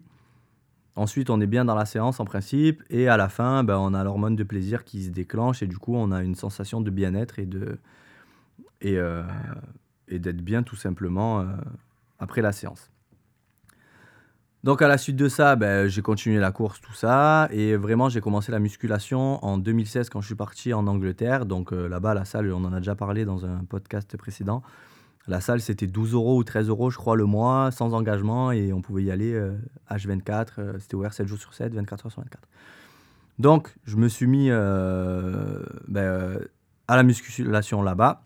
Ensuite, 0.97 1.31
on 1.31 1.41
est 1.41 1.47
bien 1.47 1.65
dans 1.65 1.75
la 1.75 1.87
séance 1.87 2.21
en 2.21 2.25
principe. 2.25 2.83
Et 2.91 3.09
à 3.09 3.17
la 3.17 3.29
fin, 3.29 3.65
ben, 3.65 3.79
on 3.79 3.95
a 3.95 4.03
l'hormone 4.05 4.37
de 4.37 4.45
plaisir 4.45 4.85
qui 4.85 5.05
se 5.05 5.11
déclenche. 5.11 5.63
Et 5.63 5.67
du 5.67 5.79
coup, 5.79 5.95
on 5.95 6.11
a 6.11 6.23
une 6.23 6.35
sensation 6.35 6.81
de 6.81 6.91
bien-être 6.91 7.39
et 7.39 7.47
de 7.47 7.79
et, 8.81 8.97
euh, 8.99 9.23
d'être 10.09 10.43
bien 10.43 10.63
tout 10.63 10.77
simplement. 10.77 11.41
Euh, 11.41 11.47
après 12.21 12.43
la 12.43 12.53
séance. 12.53 12.90
Donc 14.63 14.83
à 14.83 14.89
la 14.89 14.99
suite 14.99 15.17
de 15.17 15.29
ça, 15.29 15.57
ben, 15.57 15.89
j'ai 15.89 16.03
continué 16.03 16.39
la 16.39 16.53
course, 16.53 16.81
tout 16.83 16.93
ça. 16.93 17.49
Et 17.51 17.77
vraiment, 17.77 18.11
j'ai 18.11 18.21
commencé 18.21 18.53
la 18.53 18.59
musculation 18.59 19.43
en 19.43 19.57
2016 19.57 20.11
quand 20.11 20.21
je 20.21 20.27
suis 20.27 20.35
parti 20.35 20.75
en 20.75 20.87
Angleterre. 20.87 21.47
Donc 21.47 21.73
euh, 21.73 21.89
là-bas, 21.89 22.13
la 22.13 22.27
salle, 22.27 22.53
on 22.53 22.65
en 22.65 22.73
a 22.73 22.79
déjà 22.79 22.95
parlé 22.95 23.25
dans 23.25 23.47
un 23.47 23.65
podcast 23.65 24.15
précédent. 24.19 24.63
La 25.29 25.41
salle, 25.41 25.63
c'était 25.63 25.87
12 25.87 26.13
euros 26.13 26.37
ou 26.37 26.45
13 26.45 26.69
euros, 26.69 26.91
je 26.91 26.99
crois, 26.99 27.17
le 27.17 27.25
mois, 27.25 27.71
sans 27.71 27.95
engagement. 27.95 28.53
Et 28.53 28.73
on 28.75 28.83
pouvait 28.83 29.05
y 29.05 29.11
aller 29.11 29.33
H24. 29.91 30.31
Euh, 30.31 30.45
euh, 30.59 30.79
c'était 30.79 30.95
ouvert 30.95 31.15
7 31.15 31.27
jours 31.27 31.39
sur 31.39 31.55
7, 31.55 31.73
24 31.73 32.07
heures 32.07 32.13
sur 32.13 32.21
24. 32.21 32.47
Donc, 33.39 33.75
je 33.85 33.97
me 33.97 34.09
suis 34.09 34.27
mis 34.27 34.51
ben, 34.51 36.39
à 36.87 36.97
la 36.97 37.03
musculation 37.03 37.81
là-bas. 37.81 38.23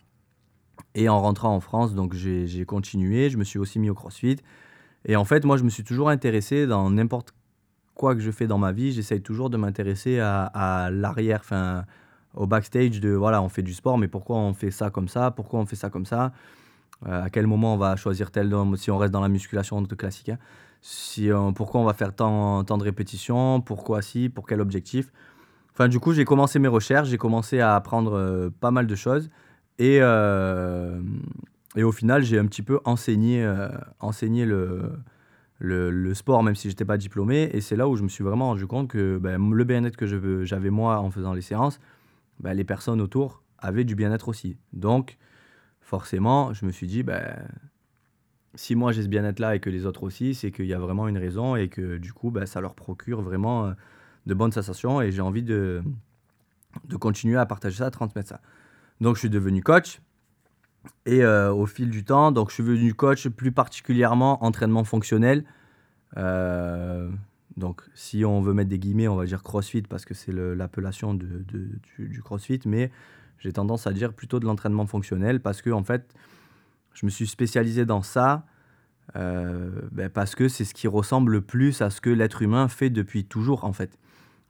Et 0.96 1.08
en 1.08 1.20
rentrant 1.20 1.54
en 1.54 1.60
France, 1.60 1.94
donc 1.94 2.14
j'ai 2.14 2.64
continué, 2.64 3.30
je 3.30 3.36
me 3.36 3.44
suis 3.44 3.60
aussi 3.60 3.78
mis 3.78 3.90
au 3.90 3.94
CrossFit. 3.94 4.38
Et 5.06 5.16
en 5.16 5.24
fait, 5.24 5.44
moi, 5.44 5.56
je 5.56 5.64
me 5.64 5.68
suis 5.68 5.84
toujours 5.84 6.08
intéressé 6.08 6.66
dans 6.66 6.90
n'importe 6.90 7.34
quoi 7.94 8.14
que 8.14 8.20
je 8.20 8.30
fais 8.30 8.46
dans 8.46 8.58
ma 8.58 8.72
vie, 8.72 8.92
j'essaye 8.92 9.20
toujours 9.20 9.50
de 9.50 9.56
m'intéresser 9.56 10.18
à, 10.20 10.88
l'arrière, 10.92 11.40
enfin, 11.40 11.84
au 12.34 12.46
backstage 12.46 13.00
de, 13.00 13.10
voilà, 13.10 13.42
on 13.42 13.48
fait 13.48 13.62
du 13.62 13.74
sport, 13.74 13.98
mais 13.98 14.08
pourquoi 14.08 14.36
on 14.36 14.52
fait 14.52 14.70
ça 14.70 14.90
comme 14.90 15.08
ça? 15.08 15.30
Pourquoi 15.30 15.60
on 15.60 15.66
fait 15.66 15.76
ça 15.76 15.90
comme 15.90 16.06
ça? 16.06 16.32
Euh, 17.06 17.22
À 17.22 17.30
quel 17.30 17.46
moment 17.46 17.74
on 17.74 17.76
va 17.76 17.96
choisir 17.96 18.30
tel, 18.30 18.52
si 18.76 18.90
on 18.90 18.98
reste 18.98 19.12
dans 19.12 19.20
la 19.20 19.28
musculation 19.28 19.80
de 19.82 19.94
classique, 19.94 20.30
hein. 20.30 20.38
si, 20.80 21.28
pourquoi 21.54 21.80
on 21.80 21.84
va 21.84 21.94
faire 21.94 22.14
tant, 22.14 22.64
tant 22.64 22.78
de 22.78 22.84
répétitions? 22.84 23.60
Pourquoi 23.60 24.02
si? 24.02 24.28
Pour 24.28 24.46
quel 24.46 24.60
objectif? 24.60 25.12
Enfin, 25.74 25.88
du 25.88 25.98
coup, 25.98 26.12
j'ai 26.12 26.24
commencé 26.24 26.58
mes 26.60 26.68
recherches, 26.68 27.08
j'ai 27.08 27.18
commencé 27.18 27.60
à 27.60 27.74
apprendre 27.74 28.16
euh, 28.16 28.50
pas 28.60 28.70
mal 28.70 28.86
de 28.86 28.94
choses. 28.94 29.28
Et, 29.78 29.98
euh, 30.00 31.00
et 31.76 31.82
au 31.82 31.92
final, 31.92 32.22
j'ai 32.22 32.38
un 32.38 32.46
petit 32.46 32.62
peu 32.62 32.80
enseigné, 32.84 33.44
euh, 33.44 33.68
enseigné 34.00 34.44
le, 34.44 34.92
le, 35.58 36.14
sport, 36.14 36.42
même 36.42 36.54
si 36.54 36.68
je 36.68 36.72
n'étais 36.72 36.84
pas 36.84 36.96
diplômé. 36.96 37.50
Et 37.52 37.60
c'est 37.60 37.76
là 37.76 37.88
où 37.88 37.96
je 37.96 38.02
me 38.02 38.08
suis 38.08 38.22
vraiment 38.22 38.48
rendu 38.48 38.66
compte 38.66 38.88
que 38.88 39.18
ben, 39.18 39.52
le 39.52 39.64
bien-être 39.64 39.96
que 39.96 40.44
j'avais 40.44 40.70
moi 40.70 40.98
en 40.98 41.10
faisant 41.10 41.32
les 41.32 41.42
séances, 41.42 41.80
ben, 42.40 42.54
les 42.54 42.64
personnes 42.64 43.00
autour 43.00 43.42
avaient 43.58 43.84
du 43.84 43.94
bien-être 43.94 44.28
aussi. 44.28 44.56
Donc, 44.72 45.16
forcément, 45.80 46.52
je 46.52 46.64
me 46.64 46.70
suis 46.70 46.86
dit, 46.86 47.02
ben, 47.02 47.36
si 48.54 48.76
moi 48.76 48.92
j'ai 48.92 49.02
ce 49.02 49.08
bien-être-là 49.08 49.56
et 49.56 49.60
que 49.60 49.70
les 49.70 49.86
autres 49.86 50.04
aussi, 50.04 50.34
c'est 50.34 50.52
qu'il 50.52 50.66
y 50.66 50.74
a 50.74 50.78
vraiment 50.78 51.08
une 51.08 51.18
raison 51.18 51.56
et 51.56 51.68
que 51.68 51.98
du 51.98 52.12
coup, 52.12 52.30
ben, 52.30 52.46
ça 52.46 52.60
leur 52.60 52.74
procure 52.74 53.20
vraiment 53.20 53.66
euh, 53.66 53.72
de 54.26 54.34
bonnes 54.34 54.52
sensations. 54.52 55.00
Et 55.02 55.10
j'ai 55.10 55.22
envie 55.22 55.42
de, 55.42 55.82
de 56.84 56.96
continuer 56.96 57.36
à 57.36 57.46
partager 57.46 57.78
ça, 57.78 57.86
à 57.86 57.90
transmettre 57.90 58.28
ça. 58.28 58.40
Donc 59.00 59.16
je 59.16 59.20
suis 59.20 59.30
devenu 59.30 59.62
coach. 59.62 60.00
Et 61.06 61.22
euh, 61.22 61.52
au 61.52 61.66
fil 61.66 61.90
du 61.90 62.04
temps, 62.04 62.32
donc 62.32 62.48
je 62.48 62.54
suis 62.54 62.62
devenu 62.62 62.94
coach 62.94 63.28
plus 63.28 63.52
particulièrement 63.52 64.42
entraînement 64.44 64.84
fonctionnel. 64.84 65.44
Euh, 66.16 67.10
donc 67.56 67.82
si 67.94 68.24
on 68.24 68.40
veut 68.40 68.54
mettre 68.54 68.70
des 68.70 68.78
guillemets, 68.78 69.08
on 69.08 69.16
va 69.16 69.26
dire 69.26 69.42
CrossFit 69.42 69.82
parce 69.82 70.04
que 70.04 70.14
c'est 70.14 70.32
l'appellation 70.32 71.14
de, 71.14 71.44
du, 71.98 72.22
CrossFit, 72.22 72.60
mais 72.66 72.90
j'ai 73.38 73.52
tendance 73.52 73.86
à 73.86 73.92
dire 73.92 74.12
plutôt 74.12 74.40
de 74.40 74.46
l'entraînement 74.46 74.86
fonctionnel 74.86 75.40
parce 75.40 75.60
que 75.60 75.70
en 75.70 75.84
fait, 75.84 76.14
je 76.94 77.04
me 77.04 77.10
suis 77.10 77.26
spécialisé 77.26 77.84
dans 77.84 78.02
ça 78.02 78.46
euh, 79.16 79.70
ben 79.92 80.08
parce 80.08 80.34
que 80.34 80.48
c'est 80.48 80.64
ce 80.64 80.72
qui 80.72 80.88
ressemble 80.88 81.32
le 81.32 81.40
plus 81.42 81.82
à 81.82 81.90
ce 81.90 82.00
que 82.00 82.10
l'être 82.10 82.40
humain 82.40 82.68
fait 82.68 82.88
depuis 82.88 83.24
toujours 83.24 83.64
en 83.64 83.72
fait. 83.72 83.98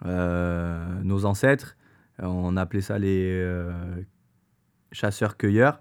nos 0.05 1.25
ancêtres, 1.25 1.77
on 2.21 2.57
appelait 2.57 2.81
ça 2.81 2.99
les 2.99 3.45
chasseurs-cueilleurs. 4.93 5.81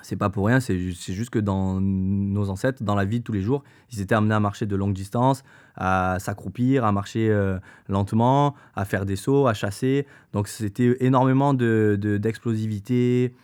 C'est 0.00 0.16
pas 0.16 0.30
pour 0.30 0.46
rien, 0.46 0.58
c'est 0.58 0.78
juste 0.78 1.30
que 1.30 1.38
dans 1.38 1.80
nos 1.80 2.48
ancêtres, 2.48 2.82
dans 2.82 2.94
la 2.94 3.04
vie 3.04 3.20
de 3.20 3.24
tous 3.24 3.32
les 3.32 3.42
jours, 3.42 3.62
ils 3.92 4.00
étaient 4.00 4.14
amenés 4.14 4.34
à 4.34 4.40
marcher 4.40 4.64
de 4.64 4.74
longues 4.74 4.94
distances, 4.94 5.44
à 5.76 6.16
s'accroupir, 6.18 6.84
à 6.84 6.92
marcher 6.92 7.30
euh, 7.30 7.58
lentement, 7.88 8.54
à 8.74 8.84
faire 8.84 9.04
des 9.04 9.16
sauts, 9.16 9.46
à 9.46 9.54
chasser. 9.54 10.06
Donc 10.32 10.48
c'était 10.48 10.96
énormément 11.00 11.52
d'explosivité, 11.52 13.34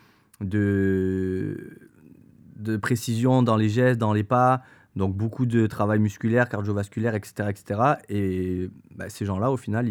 de, 0.40 0.46
de, 2.56 2.72
de, 2.72 2.76
précision 2.78 3.42
dans 3.42 3.56
les 3.56 3.68
gestes, 3.68 3.98
dans 3.98 4.14
les 4.14 4.24
pas. 4.24 4.62
Donc 4.98 5.14
beaucoup 5.14 5.46
de 5.46 5.68
travail 5.68 6.00
musculaire, 6.00 6.48
cardiovasculaire, 6.48 7.14
etc. 7.14 7.50
etc. 7.50 7.80
Et 8.08 8.68
bah, 8.96 9.08
ces 9.08 9.24
gens-là, 9.24 9.52
au 9.52 9.56
final, 9.56 9.88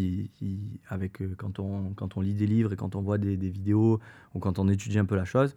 avec, 0.89 1.21
euh, 1.21 1.33
quand, 1.37 1.59
on, 1.59 1.93
quand 1.95 2.17
on 2.17 2.21
lit 2.21 2.33
des 2.33 2.45
livres 2.45 2.73
et 2.73 2.75
quand 2.75 2.93
on 2.95 3.01
voit 3.01 3.17
des, 3.17 3.37
vidéos 3.37 4.01
ou 4.35 4.39
quand 4.39 4.59
on 4.59 4.67
étudie 4.67 4.99
un 4.99 5.05
peu 5.05 5.15
la 5.15 5.23
chose, 5.23 5.55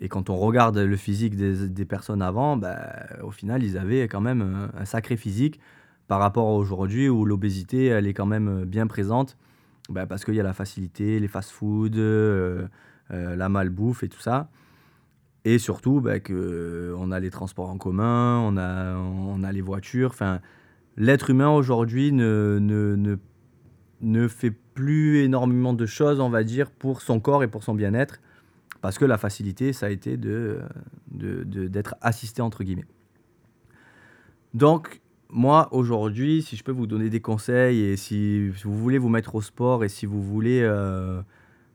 et 0.00 0.08
quand 0.08 0.28
on 0.28 0.36
regarde 0.36 0.76
le 0.76 0.96
physique 0.96 1.36
des, 1.36 1.84
personnes 1.86 2.20
avant, 2.20 2.56
bah, 2.56 2.78
au 3.22 3.30
final, 3.30 3.62
ils 3.62 3.78
avaient 3.78 4.02
quand 4.08 4.20
même 4.20 4.68
un, 4.76 4.84
sacré 4.84 5.16
physique 5.16 5.58
par 6.06 6.20
rapport 6.20 6.46
à 6.48 6.52
aujourd'hui 6.52 7.08
où 7.08 7.24
l'obésité, 7.24 7.86
elle 7.86 8.06
est 8.06 8.14
quand 8.14 8.26
même 8.26 8.64
bien 8.64 8.86
présente 8.86 9.36
bah, 9.88 10.06
parce 10.06 10.24
qu'il 10.24 10.34
y 10.34 10.40
a 10.40 10.42
la 10.42 10.52
facilité, 10.52 11.18
les 11.18 11.28
fast-foods, 11.28 11.96
euh, 11.96 12.66
euh, 13.12 13.36
la 13.36 13.48
malbouffe 13.48 14.02
et 14.02 14.08
tout 14.08 14.20
ça. 14.20 14.50
Et 15.44 15.58
surtout, 15.58 16.00
bah, 16.00 16.20
que, 16.20 16.32
euh, 16.34 16.96
on 16.98 17.10
a 17.10 17.20
les 17.20 17.30
transports 17.30 17.70
en 17.70 17.78
commun, 17.78 18.40
on 18.40 18.56
a, 18.56 18.96
on 18.96 19.44
a 19.44 19.52
les 19.52 19.60
voitures. 19.60 20.10
Enfin, 20.10 20.40
l'être 20.96 21.30
humain 21.30 21.50
aujourd'hui 21.50 22.12
ne, 22.12 22.58
ne, 22.60 22.96
ne, 22.96 23.16
ne, 24.02 24.28
fait 24.28 24.50
plus 24.50 25.20
énormément 25.20 25.72
de 25.72 25.86
choses, 25.86 26.20
on 26.20 26.30
va 26.30 26.42
dire, 26.42 26.70
pour 26.70 27.00
son 27.00 27.20
corps 27.20 27.44
et 27.44 27.48
pour 27.48 27.62
son 27.62 27.74
bien-être. 27.74 28.20
Parce 28.86 28.98
que 28.98 29.04
la 29.04 29.18
facilité, 29.18 29.72
ça 29.72 29.86
a 29.86 29.88
été 29.88 30.16
de, 30.16 30.60
d'être 31.10 31.96
assisté, 32.02 32.40
entre 32.40 32.62
guillemets. 32.62 32.84
Donc, 34.54 35.00
moi, 35.28 35.66
aujourd'hui, 35.72 36.40
si 36.40 36.54
je 36.54 36.62
peux 36.62 36.70
vous 36.70 36.86
donner 36.86 37.10
des 37.10 37.18
conseils 37.18 37.80
et 37.80 37.96
si, 37.96 38.48
vous 38.48 38.78
voulez 38.78 38.98
vous 38.98 39.08
mettre 39.08 39.34
au 39.34 39.40
sport 39.40 39.82
et 39.82 39.88
si 39.88 40.06
vous 40.06 40.22
voulez, 40.22 40.60
euh, 40.62 41.20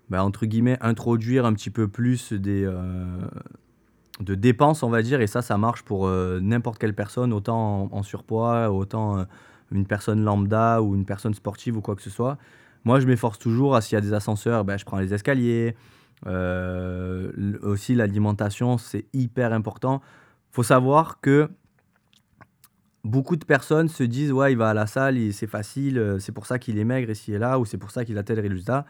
bah, 0.10 0.24
entre 0.24 0.46
guillemets, 0.46 0.78
introduire 0.80 1.46
un 1.46 1.52
petit 1.52 1.70
peu 1.70 1.90
plus 1.90 2.32
des, 2.32 2.64
euh, 2.64 3.06
de 4.22 4.34
dépenses, 4.34 4.82
on 4.82 4.90
va 4.90 5.02
dire, 5.02 5.20
et 5.20 5.28
ça, 5.28 5.42
ça 5.42 5.58
marche 5.58 5.84
pour 5.84 6.08
euh, 6.08 6.40
n'importe 6.40 6.78
quelle 6.78 6.96
personne, 6.96 7.34
autant 7.34 7.90
en, 7.92 8.04
surpoids, 8.04 8.72
autant 8.72 9.26
une 9.74 9.86
personne 9.86 10.24
lambda 10.24 10.82
ou 10.82 10.96
une 10.96 11.04
personne 11.04 11.34
sportive 11.34 11.76
ou 11.76 11.82
quoi 11.82 11.98
que 11.98 12.04
ce 12.04 12.10
soit. 12.10 12.38
Moi, 12.86 13.02
je 13.02 13.06
m'efforce 13.06 13.38
toujours, 13.38 13.84
s'il 13.84 13.96
y 13.96 13.98
a 13.98 14.02
des 14.02 14.14
ascenseurs, 14.14 14.64
ben, 14.64 14.78
je 14.78 14.86
prends 14.86 14.98
les 14.98 15.14
escaliers. 15.14 15.76
Euh, 16.28 17.58
aussi, 17.62 17.96
l'alimentation, 17.96 18.78
c'est 18.78 19.06
hyper 19.14 19.54
important. 19.54 20.02
Il 20.52 20.56
faut 20.56 20.64
savoir 20.64 21.20
que 21.22 21.50
beaucoup 23.04 23.36
de 23.36 23.46
personnes 23.46 23.88
se 23.88 24.04
disent 24.04 24.32
Ouais, 24.32 24.52
il 24.52 24.58
va 24.58 24.70
à 24.70 24.74
la 24.74 24.88
salle, 24.88 25.18
c'est 25.34 25.48
facile, 25.48 26.18
c'est 26.20 26.32
pour 26.32 26.46
ça 26.46 26.60
qu'il 26.60 26.78
est 26.78 26.84
maigre 26.84 27.10
ici 27.10 27.34
et 27.34 27.40
là, 27.40 27.60
ou 27.60 27.66
c'est 27.66 27.78
pour 27.78 27.92
ça 27.92 28.06
qu'il 28.06 28.18
a 28.18 28.24
tel 28.24 28.40
résultat. 28.40 28.86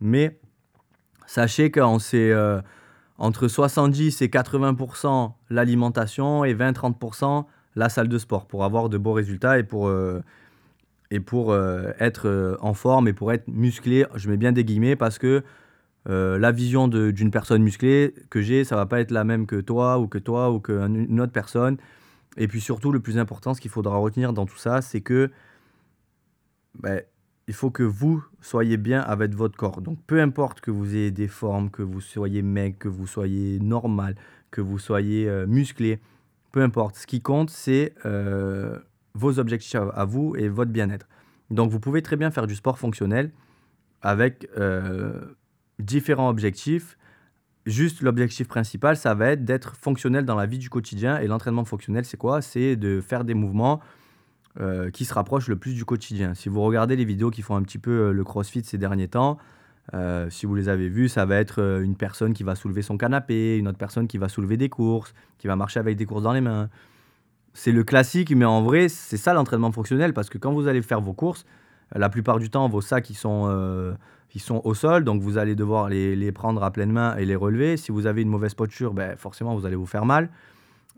Mais 0.00 0.38
sachez 1.26 1.70
qu'on 1.70 1.98
s'est 1.98 2.32
entre 3.20 3.48
70 3.48 4.22
et 4.22 4.28
80% 4.28 5.32
l'alimentation 5.50 6.44
et 6.44 6.54
20-30% 6.54 7.44
la 7.76 7.88
salle 7.88 8.08
de 8.08 8.18
sport 8.18 8.46
pour 8.46 8.64
avoir 8.64 8.88
de 8.88 8.98
beaux 8.98 9.12
résultats 9.12 9.58
et 9.58 9.62
pour, 9.62 9.88
euh, 9.88 10.22
et 11.10 11.20
pour 11.20 11.52
euh, 11.52 11.92
être 12.00 12.26
euh, 12.26 12.56
en 12.60 12.74
forme 12.74 13.08
et 13.08 13.12
pour 13.12 13.30
être 13.30 13.46
musclé. 13.46 14.06
Je 14.14 14.28
mets 14.30 14.38
bien 14.38 14.52
des 14.52 14.64
guillemets 14.64 14.96
parce 14.96 15.18
que 15.18 15.44
la 16.06 16.52
vision 16.52 16.88
d'une 16.88 17.30
personne 17.30 17.62
musclée 17.62 18.14
que 18.30 18.40
j'ai, 18.40 18.64
ça 18.64 18.74
va 18.74 18.86
pas 18.86 19.00
être 19.00 19.10
la 19.10 19.24
même 19.24 19.46
que 19.46 19.60
toi 19.60 19.98
ou 19.98 20.08
que 20.08 20.18
toi 20.18 20.50
ou 20.50 20.60
qu'une 20.60 21.20
autre 21.20 21.32
personne. 21.32 21.76
Et 22.36 22.48
puis 22.48 22.60
surtout, 22.60 22.92
le 22.92 23.00
plus 23.00 23.18
important, 23.18 23.54
ce 23.54 23.60
qu'il 23.60 23.70
faudra 23.70 23.96
retenir 23.96 24.32
dans 24.32 24.46
tout 24.46 24.56
ça, 24.56 24.82
c'est 24.82 25.00
que 25.00 25.30
ben, 26.78 27.02
il 27.48 27.54
faut 27.54 27.70
que 27.70 27.82
vous 27.82 28.24
soyez 28.40 28.76
bien 28.76 29.00
avec 29.00 29.34
votre 29.34 29.56
corps. 29.56 29.80
Donc 29.80 29.98
peu 30.06 30.20
importe 30.20 30.60
que 30.60 30.70
vous 30.70 30.94
ayez 30.94 31.10
des 31.10 31.26
formes, 31.26 31.68
que 31.70 31.82
vous 31.82 32.00
soyez 32.00 32.42
mec, 32.42 32.78
que 32.78 32.88
vous 32.88 33.08
soyez 33.08 33.58
normal, 33.58 34.14
que 34.52 34.60
vous 34.60 34.78
soyez 34.78 35.28
euh, 35.28 35.46
musclé, 35.46 35.98
peu 36.52 36.62
importe. 36.62 36.96
Ce 36.96 37.06
qui 37.08 37.20
compte, 37.20 37.50
c'est 37.50 37.92
euh, 38.06 38.78
vos 39.14 39.40
objectifs 39.40 39.74
à 39.74 40.04
vous 40.04 40.36
et 40.36 40.48
votre 40.48 40.70
bien-être. 40.70 41.08
Donc 41.50 41.72
vous 41.72 41.80
pouvez 41.80 42.02
très 42.02 42.16
bien 42.16 42.30
faire 42.30 42.46
du 42.46 42.54
sport 42.54 42.78
fonctionnel 42.78 43.32
avec 44.00 44.48
euh, 44.56 45.20
différents 45.80 46.28
objectifs. 46.28 46.96
Juste 47.66 48.00
l'objectif 48.00 48.48
principal, 48.48 48.96
ça 48.96 49.14
va 49.14 49.28
être 49.28 49.44
d'être 49.44 49.76
fonctionnel 49.76 50.24
dans 50.24 50.34
la 50.34 50.46
vie 50.46 50.58
du 50.58 50.70
quotidien. 50.70 51.18
Et 51.20 51.26
l'entraînement 51.26 51.64
fonctionnel, 51.64 52.04
c'est 52.04 52.16
quoi? 52.16 52.40
C'est 52.40 52.76
de 52.76 53.00
faire 53.00 53.24
des 53.24 53.34
mouvements 53.34 53.80
euh, 54.58 54.90
qui 54.90 55.04
se 55.04 55.14
rapproche 55.14 55.46
le 55.46 55.56
plus 55.56 55.74
du 55.74 55.84
quotidien. 55.84 56.34
Si 56.34 56.48
vous 56.48 56.60
regardez 56.62 56.96
les 56.96 57.04
vidéos 57.04 57.30
qui 57.30 57.42
font 57.42 57.54
un 57.54 57.62
petit 57.62 57.78
peu 57.78 57.90
euh, 57.90 58.12
le 58.12 58.24
crossfit 58.24 58.64
ces 58.64 58.78
derniers 58.78 59.06
temps, 59.08 59.38
euh, 59.94 60.28
si 60.30 60.46
vous 60.46 60.54
les 60.54 60.68
avez 60.68 60.88
vues, 60.88 61.08
ça 61.08 61.24
va 61.24 61.36
être 61.36 61.80
une 61.82 61.96
personne 61.96 62.32
qui 62.32 62.42
va 62.42 62.54
soulever 62.54 62.82
son 62.82 62.96
canapé, 62.96 63.58
une 63.58 63.68
autre 63.68 63.78
personne 63.78 64.08
qui 64.08 64.18
va 64.18 64.28
soulever 64.28 64.56
des 64.56 64.68
courses, 64.68 65.14
qui 65.38 65.46
va 65.46 65.54
marcher 65.54 65.78
avec 65.78 65.96
des 65.96 66.06
courses 66.06 66.22
dans 66.22 66.32
les 66.32 66.40
mains. 66.40 66.68
C'est 67.52 67.72
le 67.72 67.84
classique, 67.84 68.34
mais 68.34 68.44
en 68.44 68.62
vrai, 68.62 68.88
c'est 68.88 69.16
ça 69.16 69.34
l'entraînement 69.34 69.70
fonctionnel, 69.70 70.14
parce 70.14 70.30
que 70.30 70.38
quand 70.38 70.52
vous 70.52 70.66
allez 70.66 70.82
faire 70.82 71.00
vos 71.00 71.12
courses, 71.12 71.44
la 71.94 72.08
plupart 72.08 72.38
du 72.38 72.50
temps, 72.50 72.68
vos 72.68 72.80
sacs, 72.80 73.10
ils 73.10 73.14
sont, 73.14 73.96
ils 74.34 74.40
sont 74.40 74.60
au 74.64 74.74
sol, 74.74 75.04
donc 75.04 75.22
vous 75.22 75.38
allez 75.38 75.54
devoir 75.54 75.88
les, 75.88 76.32
prendre 76.32 76.62
à 76.62 76.70
pleine 76.70 76.92
main 76.92 77.16
et 77.16 77.24
les 77.24 77.36
relever. 77.36 77.76
Si 77.76 77.90
vous 77.90 78.06
avez 78.06 78.22
une 78.22 78.28
mauvaise 78.28 78.54
posture, 78.54 78.94
ben, 78.94 79.16
forcément, 79.16 79.54
vous 79.56 79.66
allez 79.66 79.76
vous 79.76 79.86
faire 79.86 80.04
mal. 80.04 80.30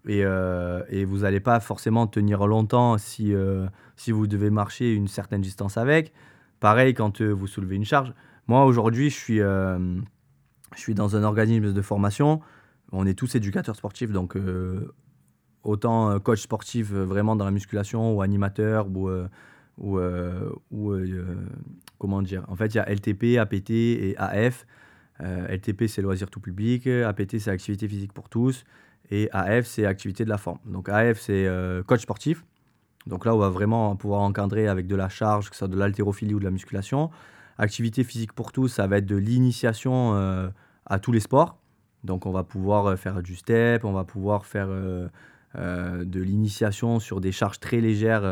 Et, 0.07 0.25
euh, 0.25 0.83
vous 1.07 1.19
n'allez 1.19 1.41
pas 1.41 1.61
forcément 1.61 2.07
tenir 2.07 2.47
longtemps 2.47 2.99
si, 2.99 3.33
euh, 3.33 3.67
si 3.97 4.13
vous 4.13 4.27
devez 4.27 4.51
marcher 4.51 4.93
une 4.93 5.09
certaine 5.09 5.41
distance 5.41 5.77
avec. 5.77 6.13
Pareil 6.61 6.95
quand 6.95 7.21
euh, 7.21 7.31
vous 7.31 7.47
soulevez 7.47 7.77
une 7.77 7.85
charge. 7.85 8.13
Moi, 8.49 8.65
aujourd'hui, 8.65 9.09
je 9.09 9.17
suis, 9.17 9.39
je 9.39 10.01
suis 10.75 10.95
dans 10.95 11.17
un 11.17 11.23
organisme 11.23 11.73
de 11.73 11.83
formation. 11.83 12.41
On 12.91 13.07
est 13.07 13.15
tous 13.15 13.35
éducateurs 13.37 13.77
sportifs, 13.77 14.11
donc 14.11 14.37
autant 15.63 16.19
coach 16.19 16.43
sportif 16.43 16.91
vraiment 16.91 17.37
dans 17.37 17.45
la 17.45 17.53
musculation 17.53 18.15
ou 18.15 18.21
animateur 18.21 18.89
ou, 18.89 19.09
ou, 19.79 19.99
ou 20.71 20.95
comment 21.99 22.23
dire. 22.23 22.45
En 22.49 22.57
fait, 22.57 22.75
il 22.75 22.77
y 22.77 22.81
a 22.81 22.89
LTP, 22.93 23.39
APT 23.39 23.71
et 23.71 24.15
AF. 24.19 24.67
LTP, 25.21 25.87
c'est 25.87 26.03
loisir 26.03 26.31
tout 26.31 26.41
public. 26.41 26.87
APT, 26.87 27.39
c'est 27.39 27.51
activité 27.51 27.89
physique 27.89 28.13
pour 28.13 28.29
tous. 28.29 28.65
Et 29.13 29.29
AF, 29.33 29.67
c'est 29.67 29.85
activité 29.85 30.25
de 30.25 30.31
la 30.31 30.39
forme. 30.39 30.59
Donc 30.65 30.89
AF, 30.89 31.21
c'est 31.21 31.47
euh, 31.47 31.83
coach 31.83 32.01
sportif. 32.01 32.45
Donc 33.07 33.27
là, 33.27 33.35
on 33.35 33.39
va 33.39 33.51
vraiment 33.51 33.95
pouvoir 33.95 34.23
encadrer 34.23 34.69
avec 34.69 34.87
de 34.87 34.97
la 34.97 35.11
charge, 35.11 35.51
que 35.51 35.55
ce 35.55 35.61
soit 35.61 35.69
de 35.69 35.77
l'haltérophilie 35.77 36.33
ou 36.33 36.39
de 36.39 36.45
la 36.45 36.51
musculation. 36.51 37.11
Activité 37.59 38.05
physique 38.05 38.33
pour 38.33 38.53
tous, 38.53 38.69
ça 38.69 38.87
va 38.87 38.97
être 38.97 39.07
de 39.07 39.17
l'initiation 39.17 40.15
euh, 40.15 40.49
à 40.87 40.99
tous 40.99 41.13
les 41.13 41.21
sports. 41.21 41.59
Donc 42.05 42.25
on 42.25 42.33
va 42.33 42.43
pouvoir 42.43 42.87
euh, 42.87 42.97
faire 42.97 43.23
du 43.23 43.37
step, 43.37 43.85
on 43.85 43.93
va 43.93 44.05
pouvoir 44.05 44.47
faire 44.47 44.69
de 44.69 46.21
l'initiation 46.21 46.99
sur 46.99 47.21
des 47.21 47.33
charges 47.33 47.61
très 47.61 47.83
légères 47.83 48.23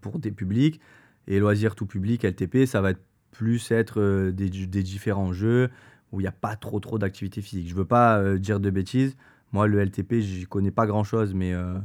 pour 0.00 0.18
des 0.18 0.30
publics. 0.30 0.80
Et 1.26 1.38
loisirs 1.40 1.74
tout 1.74 1.86
public, 1.86 2.24
LTP, 2.24 2.64
ça 2.66 2.80
va 2.80 2.90
être 2.90 3.02
plus 3.30 3.70
être 3.70 4.30
des, 4.30 4.48
des 4.48 4.82
différents 4.82 5.32
jeux, 5.32 5.68
où 6.12 6.20
il 6.20 6.24
n'y 6.24 6.28
a 6.28 6.32
pas 6.32 6.56
trop 6.56 6.80
trop 6.80 6.98
d'activité 6.98 7.42
physique. 7.42 7.68
Je 7.68 7.74
veux 7.74 7.84
pas 7.84 8.18
euh, 8.18 8.38
dire 8.38 8.60
de 8.60 8.70
bêtises. 8.70 9.16
Moi, 9.52 9.66
le 9.66 9.82
LTP, 9.84 10.20
j'y 10.20 10.46
connais 10.46 10.70
pas 10.70 10.86
grand-chose, 10.86 11.34
mais, 11.34 11.52
euh, 11.52 11.78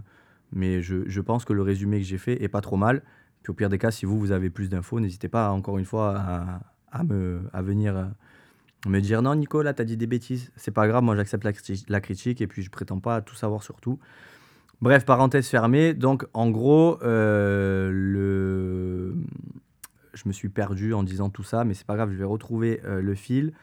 mais 0.52 0.82
je, 0.82 1.08
je, 1.08 1.22
pense 1.22 1.46
que 1.46 1.54
le 1.54 1.62
résumé 1.62 2.00
que 2.00 2.06
j'ai 2.06 2.18
fait 2.18 2.42
est 2.42 2.48
pas 2.48 2.62
trop 2.62 2.78
mal. 2.78 3.04
Puis 3.42 3.52
au 3.52 3.54
pire 3.54 3.70
des 3.70 3.78
cas, 3.78 3.92
si 3.92 4.06
vous, 4.06 4.20
vous 4.20 4.32
avez 4.32 4.50
plus 4.50 4.70
d'infos, 4.70 5.00
n'hésitez 5.00 5.28
pas, 5.28 5.52
encore 5.52 5.78
une 5.78 5.86
fois, 5.86 6.18
à, 6.18 6.62
à 6.92 7.04
me, 7.04 7.42
à 7.54 7.62
venir 7.62 7.96
euh, 7.98 8.06
me 8.88 9.00
dire 9.00 9.22
«Non, 9.24 9.36
Nico, 9.36 9.62
là, 9.62 9.74
tu 9.74 9.82
as 9.82 9.86
dit 9.86 9.98
des 9.98 10.08
bêtises. 10.08 10.52
C'est 10.56 10.72
pas 10.72 10.88
grave, 10.88 11.04
moi, 11.04 11.16
j'accepte 11.16 11.44
la, 11.44 11.52
la, 11.88 12.02
critique 12.02 12.42
et 12.42 12.48
puis 12.48 12.63
je 12.63 12.70
prétends 12.70 13.00
pas 13.00 13.22
tout 13.22 13.36
savoir 13.36 13.63
sur 13.63 13.80
tout.» 13.82 14.00
Bref, 14.82 15.06
parenthèse 15.06 15.48
fermée. 15.48 15.94
Donc, 15.94 16.25
en 16.34 16.50
gros, 16.50 16.98
le... 17.01 17.94
je 20.13 20.24
me 20.25 20.34
suis 20.34 20.50
perdu 20.50 20.94
en 20.94 21.03
disant 21.03 21.30
tout 21.30 21.44
ça, 21.44 21.63
mais 21.63 21.74
c'est 21.74 21.88
pas 21.88 21.96
grave, 21.96 22.12
je 22.12 22.18
vais 22.18 22.24
retrouver 22.24 22.82
le 22.84 23.15
fil. 23.15 23.53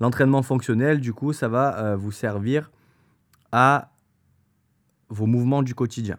L'entraînement 0.00 0.42
fonctionnel, 0.42 1.00
du 1.00 1.12
coup, 1.12 1.32
ça 1.32 1.48
va 1.48 1.78
euh, 1.78 1.96
vous 1.96 2.12
servir 2.12 2.70
à 3.52 3.92
vos 5.08 5.26
mouvements 5.26 5.62
du 5.62 5.74
quotidien. 5.74 6.18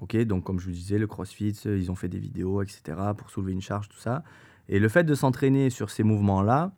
Ok, 0.00 0.16
donc 0.18 0.44
comme 0.44 0.60
je 0.60 0.66
vous 0.66 0.72
disais, 0.72 0.98
le 0.98 1.08
CrossFit, 1.08 1.58
ils 1.64 1.90
ont 1.90 1.96
fait 1.96 2.08
des 2.08 2.20
vidéos, 2.20 2.62
etc., 2.62 2.82
pour 3.16 3.30
soulever 3.30 3.52
une 3.52 3.60
charge, 3.60 3.88
tout 3.88 3.98
ça. 3.98 4.22
Et 4.68 4.78
le 4.78 4.88
fait 4.88 5.02
de 5.02 5.14
s'entraîner 5.14 5.70
sur 5.70 5.90
ces 5.90 6.04
mouvements-là, 6.04 6.72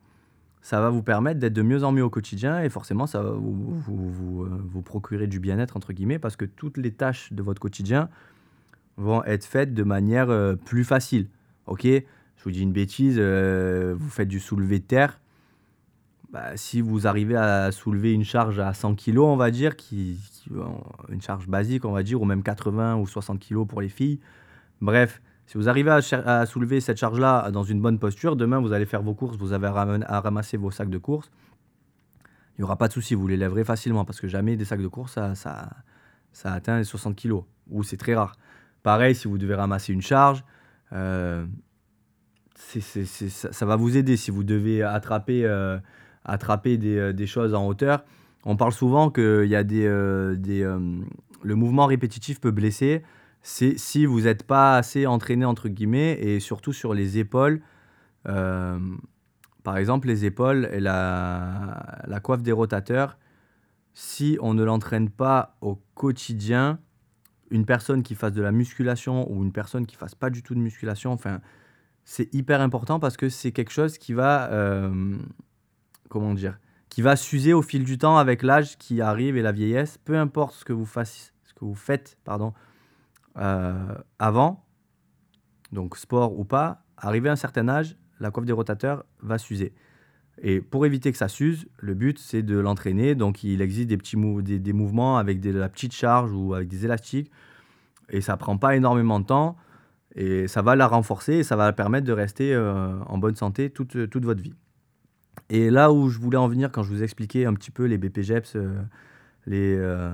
ça 0.62 0.81
va 0.81 0.90
vous 0.90 1.02
permettre 1.02 1.40
d'être 1.40 1.52
de 1.52 1.62
mieux 1.62 1.85
en 1.85 1.93
mieux 1.93 2.05
au 2.05 2.11
quotidien 2.11 2.62
et 2.62 2.69
forcément, 2.69 3.07
ça 3.07 3.23
va 3.23 3.31
vous, 3.31 3.79
vous, 3.81 4.45
euh, 4.45 4.83
procurer 4.85 5.26
du 5.26 5.40
bien-être, 5.40 5.76
entre 5.76 5.93
guillemets, 5.93 6.19
parce 6.19 6.37
que 6.37 6.45
toutes 6.45 6.76
les 6.76 6.93
tâches 6.93 7.33
de 7.33 7.43
votre 7.43 7.61
quotidien 7.61 8.09
vont 8.97 9.25
être 9.25 9.45
faites 9.45 9.73
de 9.73 9.83
manière 9.83 10.31
euh, 10.31 10.57
plus 10.57 10.85
facile. 10.85 11.29
Ok, 11.67 11.85
je 11.85 12.45
vous 12.45 12.50
dis 12.50 12.62
une 12.62 12.73
bêtise, 12.73 13.19
vous 13.19 14.09
faites 14.09 14.29
du 14.29 14.40
soulevé 14.40 14.79
de 14.79 14.85
terre, 14.85 15.21
bah, 16.33 16.57
si 16.57 16.81
vous 16.81 17.09
arrivez 17.09 17.35
à 17.35 17.73
soulever 17.73 18.12
une 18.12 18.25
charge 18.25 18.61
à 18.61 18.73
100 18.73 18.95
kg, 18.95 19.19
on 19.19 19.37
va 19.37 19.50
dire, 19.50 19.75
qui, 19.75 20.17
une 21.09 21.21
charge 21.21 21.49
basique, 21.49 21.85
on 21.85 21.90
va 21.90 22.05
dire, 22.05 22.23
ou 22.23 22.25
même 22.25 22.45
80 22.45 22.97
ou 22.97 23.07
60 23.07 23.40
kg 23.40 23.67
pour 23.67 23.81
les 23.81 23.88
filles. 23.88 24.21
Bref, 24.81 25.21
si 25.50 25.59
vous 25.59 25.69
arrivez 25.69 25.90
à, 25.90 26.47
soulever 26.47 26.80
cette 26.80 26.99
charge-là 26.99 27.50
dans 27.50 27.64
une 27.64 27.80
bonne 27.80 27.99
posture, 27.99 28.37
demain 28.37 28.61
vous 28.61 28.73
allez 28.73 28.87
faire 28.87 29.02
vos 29.02 29.14
courses, 29.14 29.37
vous 29.37 29.52
avez 29.52 29.66
à, 29.66 30.21
ramasser 30.21 30.57
vos 30.57 30.71
sacs 30.71 30.90
de 30.90 30.97
course. 30.97 31.28
Il 32.57 32.61
n'y 32.61 32.62
aura 32.62 32.76
pas 32.76 32.87
de 32.87 32.92
souci, 32.92 33.16
vous 33.16 33.26
les 33.26 33.37
lèverez 33.37 33.64
facilement 33.64 34.04
parce 34.04 34.21
que 34.21 34.28
jamais 34.28 34.57
des 34.57 34.64
sacs 34.64 34.80
de 34.80 34.87
course, 34.87 35.19
ça, 35.35 35.71
atteint 36.45 36.78
les 36.78 36.85
60 36.85 37.16
kg, 37.16 37.40
ou 37.69 37.83
c'est 37.83 37.97
très 37.97 38.14
rare. 38.14 38.37
Pareil, 38.85 39.16
si 39.16 39.26
vous 39.26 39.38
devez 39.38 39.57
ramasser 39.57 39.92
une 39.92 40.02
charge, 40.02 40.45
euh, 40.92 41.45
ça, 42.54 43.66
va 43.66 43.75
vous 43.75 43.97
aider. 43.97 44.16
Si 44.16 44.30
vous 44.30 44.45
devez 44.45 44.85
attraper, 44.85 45.45
euh, 45.47 45.80
attraper 46.25 46.78
des, 46.78 47.26
choses 47.26 47.54
en 47.54 47.66
hauteur, 47.66 48.04
on 48.45 48.54
parle 48.54 48.73
souvent 48.73 49.11
que 49.11 49.45
y 49.45 49.57
a 49.57 49.64
des 49.64 49.88
le 51.42 51.54
mouvement 51.54 51.87
répétitif 51.87 52.40
peut 52.40 52.52
blesser. 52.52 53.02
C'est 53.43 53.79
si 53.79 54.07
vous 54.07 54.23
n'êtes 54.23 54.43
pas 54.43 54.77
assez 54.77 55.07
entraîné, 55.07 55.45
entre 55.45 55.69
guillemets, 55.69 56.19
et 56.21 56.41
surtout 56.41 56.73
sur 56.73 56.95
les 56.95 57.19
épaules. 57.19 57.63
par 58.25 59.77
exemple, 59.77 60.09
les 60.09 60.25
épaules 60.25 60.69
et 60.73 60.81
la, 60.81 62.03
la 62.07 62.21
coiffe 62.21 62.43
des 62.43 62.53
rotateurs, 62.53 63.19
si 63.95 64.39
on 64.41 64.55
ne 64.55 64.63
l'entraîne 64.65 65.11
pas 65.11 65.57
au 65.61 65.77
quotidien, 65.95 66.79
une 67.51 67.67
personne 67.67 68.03
qui 68.03 68.15
fasse 68.15 68.33
de 68.33 68.43
la 68.43 68.53
musculation 68.53 69.31
ou 69.31 69.43
une 69.43 69.53
personne 69.53 69.87
qui 69.87 69.97
fasse 69.97 70.15
pas 70.15 70.31
du 70.31 70.43
tout 70.43 70.55
de 70.55 70.61
musculation, 70.61 71.13
enfin, 71.13 71.41
c'est 72.05 72.33
hyper 72.35 72.61
important 72.61 73.01
parce 73.01 73.17
que 73.17 73.29
c'est 73.29 73.53
quelque 73.53 73.73
chose 73.73 73.99
qui 73.99 74.13
va, 74.13 74.51
euh, 74.53 75.17
comment 76.09 76.35
dire, 76.35 76.59
qui 76.89 77.03
va 77.03 77.17
s'user 77.17 77.53
au 77.53 77.63
fil 77.63 77.85
du 77.85 77.99
temps 77.99 78.19
avec 78.19 78.43
l'âge 78.43 78.79
qui 78.79 79.01
arrive 79.01 79.37
et 79.37 79.43
la 79.43 79.53
vieillesse. 79.53 79.99
Peu 79.99 80.19
importe 80.19 80.55
ce 80.55 80.65
que 80.65 80.73
vous, 80.73 80.87
fassiez, 80.87 81.31
ce 81.45 81.55
que 81.55 81.65
vous 81.65 81.75
faites, 81.75 82.19
pardon, 82.25 82.53
euh, 83.37 83.95
avant, 84.19 84.65
donc 85.73 85.97
sport 85.97 86.39
ou 86.39 86.45
pas, 86.45 86.85
arrivé 86.97 87.29
à 87.29 87.33
un 87.33 87.37
certain 87.37 87.69
âge, 87.69 87.97
la 88.19 88.31
coiffe 88.31 88.47
des 88.47 88.53
rotateurs 88.53 89.05
va 89.21 89.39
s'user. 89.39 89.73
Et 90.43 90.61
pour 90.61 90.87
éviter 90.87 91.13
que 91.13 91.19
ça 91.19 91.29
s'use, 91.29 91.69
le 91.79 91.95
but 91.95 92.19
c'est 92.19 92.43
de 92.43 92.59
l'entraîner. 92.59 93.15
Donc 93.15 93.45
il 93.45 93.61
existe 93.61 93.89
des 93.89 93.97
petits 93.97 94.17
mouvements 94.17 95.19
avec 95.19 95.41
de 95.41 95.51
la 95.51 95.69
petite 95.69 95.93
charge 95.93 96.33
ou 96.33 96.55
avec 96.55 96.69
des 96.69 96.85
élastiques. 96.85 97.31
Et 98.09 98.21
ça 98.21 98.37
prend 98.37 98.57
pas 98.57 98.75
énormément 98.75 99.21
de 99.21 99.27
temps. 99.27 99.57
Et 100.17 100.49
ça 100.49 100.63
va 100.63 100.77
la 100.77 100.89
renforcer 100.89 101.35
et 101.35 101.43
ça 101.45 101.57
va 101.57 101.73
permettre 101.73 102.07
de 102.07 102.13
rester 102.13 102.53
euh, 102.55 102.99
en 103.07 103.19
bonne 103.19 103.37
santé 103.37 103.71
toute, 103.71 103.95
votre 103.97 104.43
vie. 104.43 104.55
Et 105.51 105.71
là 105.71 105.93
où 105.93 106.09
je 106.09 106.19
voulais 106.19 106.37
en 106.37 106.49
venir 106.49 106.73
quand 106.73 106.83
je 106.83 106.91
vous 106.91 107.03
expliquais 107.03 107.45
un 107.45 107.55
petit 107.55 107.71
peu 107.71 107.85
les 107.85 107.99
BPGEPS, 107.99 108.57
euh, 108.57 108.83
les, 109.47 109.77
euh, 109.77 110.13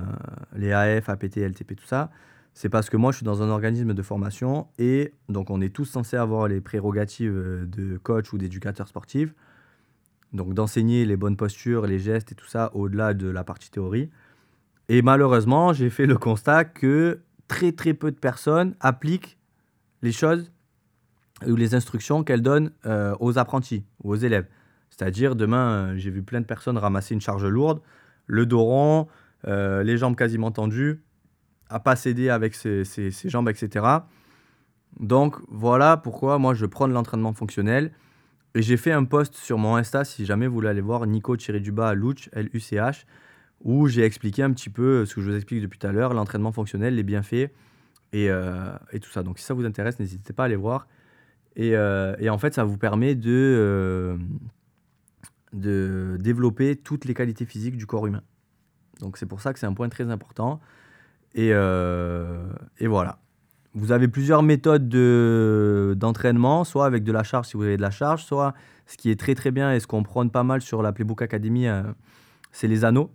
les 0.55 0.71
AF, 0.71 1.09
APT, 1.09 1.37
LTP, 1.37 1.75
tout 1.75 1.85
ça, 1.85 2.11
c'est 2.57 2.69
parce 2.69 2.89
que 2.89 2.97
moi 2.97 3.11
je 3.11 3.17
suis 3.17 3.23
dans 3.23 3.43
un 3.43 3.49
organisme 3.49 3.93
de 3.93 4.01
formation 4.01 4.65
et 4.79 5.13
donc 5.29 5.51
on 5.51 5.61
est 5.61 5.69
tous 5.69 5.85
censés 5.85 6.17
avoir 6.17 6.47
les 6.47 6.59
prérogatives 6.59 7.31
de 7.31 7.97
coach 7.97 8.33
ou 8.33 8.39
d'éducateur 8.39 8.87
sportif. 8.87 9.35
Donc 10.33 10.55
d'enseigner 10.55 11.05
les 11.05 11.17
bonnes 11.17 11.37
postures, 11.37 11.85
les 11.85 11.99
gestes 11.99 12.31
et 12.31 12.35
tout 12.35 12.47
ça 12.47 12.71
au-delà 12.73 13.13
de 13.13 13.29
la 13.29 13.43
partie 13.43 13.69
théorie. 13.69 14.09
Et 14.89 15.03
malheureusement, 15.03 15.71
j'ai 15.71 15.91
fait 15.91 16.07
le 16.07 16.17
constat 16.17 16.65
que 16.65 17.19
très 17.47 17.73
très 17.73 17.93
peu 17.93 18.09
de 18.09 18.17
personnes 18.17 18.73
appliquent 18.79 19.37
les 20.01 20.11
choses 20.11 20.51
ou 21.45 21.55
les 21.55 21.75
instructions 21.75 22.23
qu'elles 22.23 22.41
donnent 22.41 22.71
euh, 22.87 23.15
aux 23.19 23.37
apprentis 23.37 23.85
ou 24.03 24.13
aux 24.13 24.15
élèves. 24.15 24.47
C'est-à-dire, 24.89 25.35
demain, 25.35 25.69
euh, 25.69 25.97
j'ai 25.97 26.09
vu 26.09 26.23
plein 26.23 26.41
de 26.41 26.47
personnes 26.47 26.79
ramasser 26.79 27.13
une 27.13 27.21
charge 27.21 27.45
lourde, 27.45 27.81
le 28.25 28.47
dos 28.47 28.63
rond, 28.63 29.07
euh, 29.47 29.83
les 29.83 29.97
jambes 29.97 30.15
quasiment 30.15 30.49
tendues, 30.49 31.03
à 31.69 31.79
pas 31.79 31.95
céder 31.95 32.29
avec 32.29 32.55
ses, 32.55 32.83
ses 32.85 33.29
jambes, 33.29 33.49
etc. 33.49 33.85
Donc 34.99 35.35
voilà 35.49 35.97
pourquoi 35.97 36.37
moi 36.39 36.53
je 36.53 36.65
prends 36.65 36.87
de 36.87 36.93
l'entraînement 36.93 37.33
fonctionnel 37.33 37.91
et 38.55 38.61
j'ai 38.61 38.77
fait 38.77 38.91
un 38.91 39.03
post 39.03 39.35
sur 39.35 39.59
mon 39.59 39.75
Insta, 39.75 40.03
si 40.03 40.25
jamais 40.25 40.47
vous 40.47 40.55
voulez 40.55 40.69
aller 40.69 40.81
voir, 40.81 41.05
Nico-Luch, 41.05 42.29
L-U-C-H, 42.33 43.05
où 43.61 43.87
j'ai 43.87 44.03
expliqué 44.03 44.41
un 44.41 44.51
petit 44.51 44.69
peu 44.69 45.05
ce 45.05 45.13
que 45.13 45.21
je 45.21 45.29
vous 45.29 45.35
explique 45.35 45.61
depuis 45.61 45.77
tout 45.77 45.85
à 45.85 45.91
l'heure, 45.91 46.13
l'entraînement 46.13 46.51
fonctionnel, 46.51 46.95
les 46.95 47.03
bienfaits 47.03 47.51
et, 48.13 48.29
euh, 48.31 48.75
et, 48.91 48.99
tout 48.99 49.11
ça. 49.11 49.21
Donc 49.21 49.37
si 49.37 49.45
ça 49.45 49.53
vous 49.53 49.65
intéresse, 49.65 49.99
n'hésitez 49.99 50.33
pas 50.33 50.43
à 50.43 50.45
aller 50.47 50.55
voir. 50.55 50.87
Et, 51.55 51.75
euh, 51.75 52.15
et, 52.19 52.29
en 52.29 52.37
fait, 52.39 52.53
ça 52.53 52.63
vous 52.63 52.77
permet 52.77 53.13
de, 53.13 53.29
euh, 53.31 54.17
de 55.53 56.17
développer 56.19 56.75
toutes 56.75 57.05
les 57.05 57.13
qualités 57.13 57.45
physiques 57.45 57.77
du 57.77 57.85
corps 57.85 58.07
humain. 58.07 58.23
Donc 59.01 59.17
c'est 59.17 59.25
pour 59.25 59.41
ça 59.41 59.53
que 59.53 59.59
c'est 59.59 59.65
un 59.67 59.73
point 59.73 59.89
très 59.89 60.09
important. 60.09 60.59
Et, 61.35 61.49
et 61.49 62.87
voilà. 62.87 63.19
Vous 63.73 63.91
avez 63.91 64.07
plusieurs 64.07 64.41
méthodes 64.41 64.89
d'entraînement, 65.97 66.63
soit 66.63 66.85
avec 66.85 67.03
de 67.03 67.11
la 67.11 67.23
charge 67.23 67.47
si 67.47 67.57
vous 67.57 67.63
avez 67.63 67.77
de 67.77 67.81
la 67.81 67.91
charge, 67.91 68.23
soit 68.23 68.55
ce 68.87 68.97
qui 68.97 69.11
est 69.11 69.19
très 69.19 69.35
très 69.35 69.51
bien 69.51 69.73
et 69.73 69.79
ce 69.79 69.85
qu'on 69.85 70.01
prône 70.01 70.31
pas 70.31 70.43
mal 70.43 70.61
sur 70.61 70.81
la 70.81 70.91
Playbook 70.93 71.21
Academy, 71.21 71.67
euh, 71.67 71.83
c'est 72.51 72.67
les 72.67 72.85
anneaux. 72.85 73.11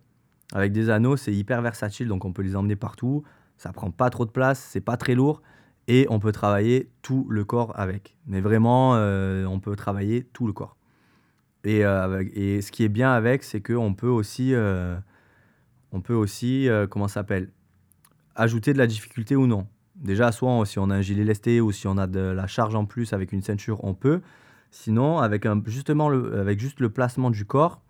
Avec 0.53 0.73
des 0.73 0.91
anneaux, 0.91 1.17
c'est 1.17 1.33
hyper 1.33 1.63
versatile, 1.63 2.09
donc 2.09 2.25
on 2.25 2.33
peut 2.33 2.43
les 2.43 2.55
emmener 2.55 2.77
partout. 2.77 3.25
Ça 3.57 3.73
prend 3.73 3.91
pas 3.91 4.11
trop 4.11 4.27
de 4.27 4.31
place, 4.31 4.61
c'est 4.61 4.83
pas 4.83 4.97
très 4.97 5.15
lourd 5.15 5.43
et 5.89 6.07
on 6.11 6.21
peut 6.21 6.31
travailler 6.31 6.91
tout 7.01 7.27
le 7.31 7.45
corps 7.45 7.73
avec. 7.79 8.17
Mais 8.27 8.41
vraiment, 8.41 8.95
euh, 8.95 9.47
on 9.47 9.61
peut 9.61 9.75
travailler 9.75 10.25
tout 10.33 10.47
le 10.47 10.53
corps. 10.53 10.77
Et, 11.65 11.85
euh, 11.85 12.61
ce 12.61 12.71
qui 12.71 12.85
est 12.85 12.89
bien 12.89 13.13
avec, 13.13 13.43
c'est 13.43 13.63
qu'on 13.63 13.95
peut 13.95 14.09
aussi, 14.09 14.55
on 15.93 16.01
peut 16.01 16.15
aussi, 16.15 16.69
comment 16.91 17.09
s'appelle, 17.09 17.51
ajouter 18.35 18.73
de 18.73 18.79
la 18.79 18.87
difficulté 18.87 19.37
ou 19.37 19.47
non. 19.47 19.67
Déjà, 19.97 20.33
soit 20.33 20.65
si 20.67 20.79
on 20.79 20.91
a 20.91 20.97
un 20.97 21.01
gilet 21.01 21.25
lesté 21.25 21.61
ou 21.61 21.71
si 21.73 21.87
on 21.87 21.97
a 21.99 22.07
de 22.07 22.21
la 22.21 22.47
charge 22.47 22.75
en 22.75 22.85
plus 22.85 23.13
avec 23.13 23.33
une 23.33 23.43
ceinture, 23.43 23.85
on 23.85 23.95
peut. 23.95 24.21
Sinon, 24.71 25.19
avec, 25.19 25.47
justement 25.67 26.09
le, 26.09 26.39
avec 26.41 26.59
juste 26.59 26.81
le 26.81 26.91
placement 26.91 27.31
du 27.31 27.45
corps, 27.45 27.83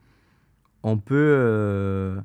on 0.83 0.99
peut, 0.99 1.15
euh, 1.39 2.21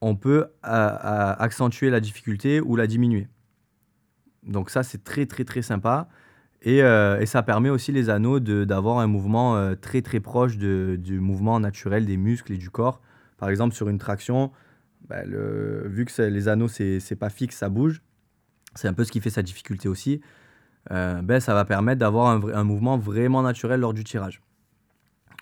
on 0.00 0.16
peut 0.16 0.48
accentuer 0.62 1.90
la 1.90 2.00
difficulté 2.00 2.60
ou 2.60 2.76
la 2.76 2.86
diminuer. 2.86 3.26
Donc 4.46 4.70
ça, 4.70 4.82
c'est 4.82 5.02
très 5.02 5.26
très 5.26 5.44
très 5.44 5.62
sympa. 5.62 6.08
Et, 6.62 6.82
euh, 6.82 7.24
ça 7.26 7.42
permet 7.42 7.70
aussi 7.70 7.92
les 7.92 8.10
anneaux 8.10 8.40
d'avoir 8.40 8.98
un 8.98 9.06
mouvement 9.06 9.56
euh, 9.56 9.74
très 9.74 10.02
très 10.02 10.20
proche 10.20 10.56
de, 10.56 10.96
du 10.98 11.20
mouvement 11.20 11.60
naturel 11.60 12.06
des 12.06 12.16
muscles 12.16 12.52
et 12.52 12.56
du 12.56 12.70
corps. 12.70 13.00
Par 13.38 13.50
exemple, 13.50 13.74
sur 13.74 13.88
une 13.88 13.98
traction, 13.98 14.50
bah, 15.08 15.24
le, 15.24 15.86
vu 15.88 16.04
que 16.04 16.22
les 16.22 16.48
anneaux, 16.48 16.68
c'est 16.68 17.16
pas 17.18 17.30
fixe, 17.30 17.56
ça 17.56 17.68
bouge 17.68 18.00
c'est 18.74 18.88
un 18.88 18.92
peu 18.92 19.04
ce 19.04 19.12
qui 19.12 19.20
fait 19.20 19.30
sa 19.30 19.42
difficulté 19.42 19.88
aussi, 19.88 20.20
euh, 20.90 21.22
ben, 21.22 21.40
ça 21.40 21.54
va 21.54 21.64
permettre 21.64 22.00
d'avoir 22.00 22.28
un, 22.28 22.64
mouvement 22.64 22.98
vraiment 22.98 23.42
naturel 23.42 23.80
lors 23.80 23.94
du 23.94 24.04
tirage. 24.04 24.42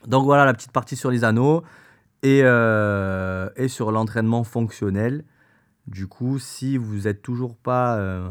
Donc 0.06 0.24
voilà 0.24 0.44
la 0.44 0.54
petite 0.54 0.72
partie 0.72 0.96
sur 0.96 1.10
les 1.10 1.24
anneaux 1.24 1.62
et, 2.22 2.40
euh, 2.42 3.48
et 3.56 3.68
sur 3.68 3.92
l'entraînement 3.92 4.44
fonctionnel. 4.44 5.24
Du 5.86 6.06
coup, 6.06 6.38
si 6.38 6.76
vous 6.76 7.08
êtes 7.08 7.22
toujours 7.22 7.56
pas, 7.56 7.96
euh, 7.96 8.30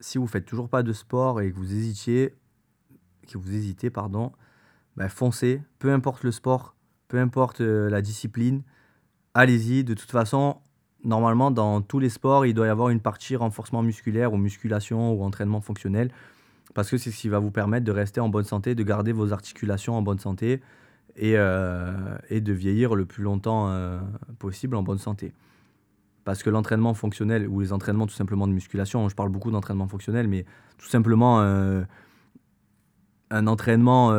si 0.00 0.18
vous 0.18 0.26
faites 0.26 0.46
toujours 0.46 0.68
pas 0.68 0.82
de 0.82 0.92
sport 0.92 1.40
et 1.40 1.52
que 1.52 1.56
vous 1.56 1.72
hésitiez, 1.72 2.34
que 3.28 3.38
vous 3.38 3.54
hésitez, 3.54 3.90
pardon, 3.90 4.32
ben 4.96 5.08
foncez. 5.08 5.62
Peu 5.78 5.92
importe 5.92 6.24
le 6.24 6.32
sport, 6.32 6.74
peu 7.06 7.18
importe 7.18 7.60
la 7.60 8.02
discipline, 8.02 8.62
allez-y. 9.34 9.84
De 9.84 9.94
toute 9.94 10.10
façon, 10.10 10.56
normalement, 11.04 11.50
dans 11.50 11.80
tous 11.80 11.98
les 11.98 12.08
sports, 12.08 12.46
il 12.46 12.54
doit 12.54 12.66
y 12.66 12.70
avoir 12.70 12.90
une 12.90 13.00
partie 13.00 13.36
renforcement 13.36 13.82
musculaire 13.82 14.32
ou 14.32 14.36
musculation 14.36 15.12
ou 15.12 15.22
entraînement 15.22 15.60
fonctionnel. 15.60 16.10
Parce 16.74 16.90
que 16.90 16.98
c'est 16.98 17.10
ce 17.10 17.18
qui 17.18 17.28
va 17.28 17.38
vous 17.38 17.50
permettre 17.50 17.84
de 17.84 17.92
rester 17.92 18.20
en 18.20 18.28
bonne 18.28 18.44
santé, 18.44 18.74
de 18.74 18.82
garder 18.82 19.12
vos 19.12 19.32
articulations 19.32 19.96
en 19.96 20.02
bonne 20.02 20.20
santé 20.20 20.60
et, 21.16 21.36
euh, 21.36 22.16
et 22.28 22.40
de 22.40 22.52
vieillir 22.52 22.94
le 22.94 23.06
plus 23.06 23.24
longtemps 23.24 23.68
euh, 23.68 23.98
possible 24.38 24.76
en 24.76 24.82
bonne 24.82 24.98
santé. 24.98 25.32
Parce 26.24 26.42
que 26.42 26.50
l'entraînement 26.50 26.94
fonctionnel 26.94 27.48
ou 27.48 27.60
les 27.60 27.72
entraînements 27.72 28.06
tout 28.06 28.14
simplement 28.14 28.46
de 28.46 28.52
musculation, 28.52 29.08
je 29.08 29.16
parle 29.16 29.30
beaucoup 29.30 29.50
d'entraînement 29.50 29.88
fonctionnel, 29.88 30.28
mais 30.28 30.44
tout 30.78 30.86
simplement 30.86 31.40
euh, 31.40 31.82
un 33.30 33.46
entraînement 33.46 34.12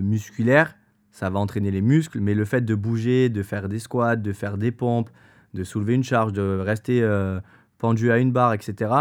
musculaire, 0.00 0.74
ça 1.18 1.30
va 1.30 1.40
entraîner 1.40 1.72
les 1.72 1.82
muscles, 1.82 2.20
mais 2.20 2.32
le 2.32 2.44
fait 2.44 2.60
de 2.60 2.76
bouger, 2.76 3.28
de 3.28 3.42
faire 3.42 3.68
des 3.68 3.80
squats, 3.80 4.14
de 4.14 4.32
faire 4.32 4.56
des 4.56 4.70
pompes, 4.70 5.10
de 5.52 5.64
soulever 5.64 5.94
une 5.94 6.04
charge, 6.04 6.32
de 6.32 6.60
rester 6.60 7.02
euh, 7.02 7.40
pendu 7.78 8.12
à 8.12 8.18
une 8.18 8.30
barre, 8.30 8.52
etc., 8.52 8.92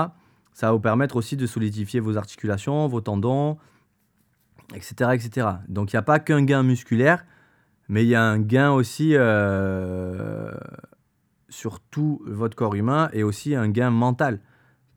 ça 0.51 0.65
va 0.65 0.71
vous 0.71 0.79
permettre 0.79 1.15
aussi 1.15 1.37
de 1.37 1.45
solidifier 1.45 1.99
vos 1.99 2.17
articulations, 2.17 2.87
vos 2.87 3.01
tendons, 3.01 3.59
etc. 4.73 5.11
etc. 5.13 5.47
Donc 5.67 5.93
il 5.93 5.95
n'y 5.95 5.99
a 5.99 6.01
pas 6.01 6.17
qu'un 6.17 6.43
gain 6.43 6.63
musculaire, 6.63 7.23
mais 7.87 8.03
il 8.03 8.09
y 8.09 8.15
a 8.15 8.23
un 8.23 8.39
gain 8.39 8.71
aussi 8.71 9.11
euh, 9.13 10.51
sur 11.49 11.79
tout 11.79 12.23
votre 12.25 12.57
corps 12.57 12.73
humain 12.73 13.09
et 13.13 13.21
aussi 13.21 13.53
un 13.53 13.69
gain 13.69 13.91
mental. 13.91 14.39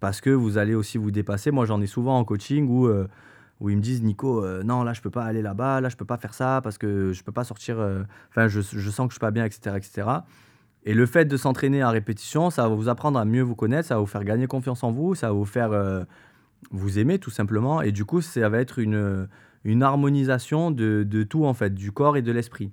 Parce 0.01 0.23
que 0.23 0.31
vous 0.31 0.57
allez 0.57 0.75
aussi 0.75 0.97
vous 0.97 1.11
dépasser. 1.11 1.51
Moi, 1.51 1.67
j'en 1.67 1.83
ai 1.83 1.87
souvent 1.87 2.19
en 2.19 2.25
coaching 2.25 2.67
où, 2.67 2.87
euh, 2.87 3.07
où 3.61 3.71
ils 3.71 3.77
me 3.77 3.83
disent 3.83 4.03
Nico, 4.03 4.45
non, 4.63 4.83
là, 4.83 4.93
je 4.93 5.01
peux 5.01 5.11
pas 5.11 5.25
aller 5.25 5.43
là-bas, 5.43 5.81
là, 5.81 5.89
je 5.89 5.97
peux 5.97 6.05
pas 6.05 6.17
faire 6.17 6.35
ça 6.35 6.61
parce 6.63 6.79
que 6.79 7.13
je 7.13 7.23
peux 7.23 7.33
pas 7.33 7.45
sortir. 7.45 7.77
Enfin, 8.31 8.49
je, 8.49 8.61
je, 8.61 8.91
sens 8.91 9.07
que 9.07 9.13
je 9.13 9.17
suis 9.17 9.21
pas 9.21 9.31
bien, 9.31 9.45
etc. 9.45 9.77
etc. 9.77 10.09
Et 10.85 10.95
le 10.95 11.07
fait 11.07 11.27
de 11.27 11.37
s'entraîner 11.37 11.83
à 11.83 11.91
répétition, 11.91 12.51
ça 12.51 12.69
va 12.69 12.75
vous 12.75 12.89
apprendre 12.89 13.19
à 13.19 13.25
mieux 13.25 13.43
vous 13.43 13.55
connaître, 13.55 13.89
ça 13.89 13.97
va 13.97 14.01
vous 14.01 14.07
faire 14.07 14.25
gagner 14.25 14.47
confiance 14.47 14.83
en 14.83 14.91
vous, 14.91 15.15
ça 15.15 15.29
va 15.29 15.35
vous 15.35 15.45
faire 15.45 15.73
euh, 15.73 16.05
vous 16.71 16.99
aimer 16.99 17.19
tout 17.19 17.31
simplement. 17.31 17.83
Et 17.83 17.93
du 17.93 18.05
coup, 18.05 18.23
ça 18.23 18.49
va 18.49 18.61
être 18.61 18.79
une, 18.79 19.29
une 19.65 19.83
harmonisation 19.83 20.71
de, 20.71 21.05
de 21.07 21.23
tout 21.23 21.45
en 21.45 21.55
fait, 21.55 21.75
du 21.75 21.93
corps 21.93 22.17
et 22.17 22.23
de 22.23 22.33
l'esprit. 22.33 22.73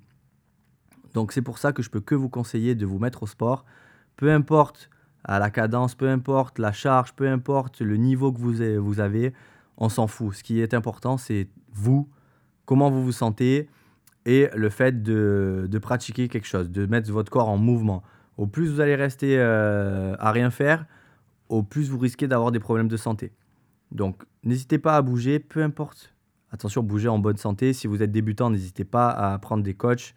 Donc 1.13 1.33
c'est 1.33 1.41
pour 1.41 1.57
ça 1.57 1.73
que 1.73 1.81
je 1.81 1.89
peux 1.89 1.99
que 1.99 2.15
vous 2.15 2.29
conseiller 2.29 2.75
de 2.75 2.85
vous 2.85 2.99
mettre 2.99 3.23
au 3.23 3.27
sport, 3.27 3.65
peu 4.15 4.31
importe 4.31 4.89
à 5.25 5.39
la 5.39 5.49
cadence, 5.49 5.95
peu 5.95 6.07
importe, 6.07 6.59
la 6.59 6.71
charge, 6.71 7.13
peu 7.13 7.27
importe 7.27 7.81
le 7.81 7.97
niveau 7.97 8.31
que 8.31 8.39
vous 8.39 8.99
avez, 9.01 9.33
on 9.77 9.89
s'en 9.89 10.07
fout. 10.07 10.35
Ce 10.35 10.43
qui 10.43 10.59
est 10.59 10.73
important, 10.73 11.17
c'est 11.17 11.47
vous, 11.71 12.09
comment 12.65 12.89
vous 12.89 13.03
vous 13.03 13.11
sentez 13.11 13.69
et 14.25 14.49
le 14.53 14.69
fait 14.69 15.01
de, 15.03 15.79
pratiquer 15.81 16.27
quelque 16.27 16.47
chose, 16.47 16.69
de 16.69 16.85
mettre 16.85 17.11
votre 17.11 17.31
corps 17.31 17.47
en 17.47 17.57
mouvement. 17.57 18.03
Au 18.37 18.45
plus 18.45 18.69
vous 18.69 18.81
allez 18.81 18.95
rester 18.95 19.37
euh, 19.39 20.15
à 20.19 20.31
rien 20.31 20.51
faire, 20.51 20.85
au 21.47 21.63
plus 21.63 21.89
vous 21.89 21.97
risquez 21.97 22.27
d'avoir 22.27 22.51
des 22.51 22.59
problèmes 22.59 22.89
de 22.89 22.97
santé. 22.97 23.31
Donc 23.91 24.23
n'hésitez 24.43 24.79
pas 24.79 24.97
à 24.97 25.01
bouger, 25.01 25.39
peu 25.39 25.63
importe. 25.63 26.13
Attention, 26.51 26.83
bouger 26.83 27.07
en 27.07 27.19
bonne 27.19 27.37
santé. 27.37 27.73
Si 27.73 27.87
vous 27.87 28.03
êtes 28.03 28.11
débutant, 28.11 28.49
n'hésitez 28.49 28.83
pas 28.83 29.09
à 29.09 29.37
prendre 29.39 29.63
des 29.63 29.73
coachs 29.73 30.13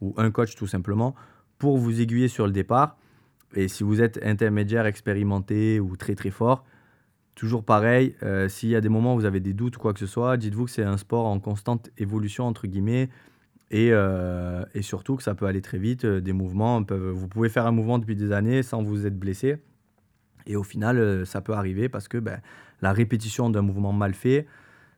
ou 0.00 0.12
un 0.16 0.30
coach 0.30 0.56
tout 0.56 0.66
simplement 0.66 1.14
pour 1.58 1.78
vous 1.78 2.00
aiguiller 2.00 2.28
sur 2.28 2.46
le 2.46 2.52
départ. 2.52 2.96
Et 3.54 3.68
si 3.68 3.84
vous 3.84 4.02
êtes 4.02 4.18
intermédiaire, 4.24 4.86
expérimenté 4.86 5.78
ou 5.78 5.96
très 5.96 6.16
très 6.16 6.30
fort, 6.30 6.64
toujours 7.34 7.64
pareil, 7.64 8.14
euh, 8.22 8.48
s'il 8.48 8.68
y 8.68 8.76
a 8.76 8.80
des 8.80 8.88
moments 8.88 9.14
où 9.14 9.18
vous 9.18 9.24
avez 9.24 9.40
des 9.40 9.52
doutes 9.52 9.76
ou 9.76 9.80
quoi 9.80 9.92
que 9.92 10.00
ce 10.00 10.06
soit, 10.06 10.36
dites-vous 10.36 10.66
que 10.66 10.70
c'est 10.70 10.82
un 10.82 10.96
sport 10.96 11.26
en 11.26 11.40
constante 11.40 11.90
évolution, 11.98 12.46
entre 12.46 12.66
guillemets, 12.66 13.08
et, 13.70 13.92
euh, 13.92 14.64
surtout 14.82 15.16
que 15.16 15.22
ça 15.22 15.34
peut 15.34 15.46
aller 15.46 15.62
très 15.62 15.78
vite. 15.78 16.04
Euh, 16.04 16.20
des 16.20 16.32
mouvements, 16.32 16.82
peuvent, 16.82 17.10
vous 17.10 17.28
pouvez 17.28 17.48
faire 17.48 17.66
un 17.66 17.72
mouvement 17.72 17.98
depuis 17.98 18.16
des 18.16 18.32
années 18.32 18.62
sans 18.62 18.82
vous 18.82 19.06
être 19.06 19.18
blessé. 19.18 19.56
Et 20.46 20.56
au 20.56 20.62
final, 20.62 21.24
ça 21.24 21.40
peut 21.40 21.54
arriver 21.54 21.88
parce 21.88 22.08
que 22.08 22.18
ben, 22.18 22.40
la 22.80 22.92
répétition 22.92 23.48
d'un 23.48 23.62
mouvement 23.62 23.92
mal 23.92 24.12
fait, 24.12 24.46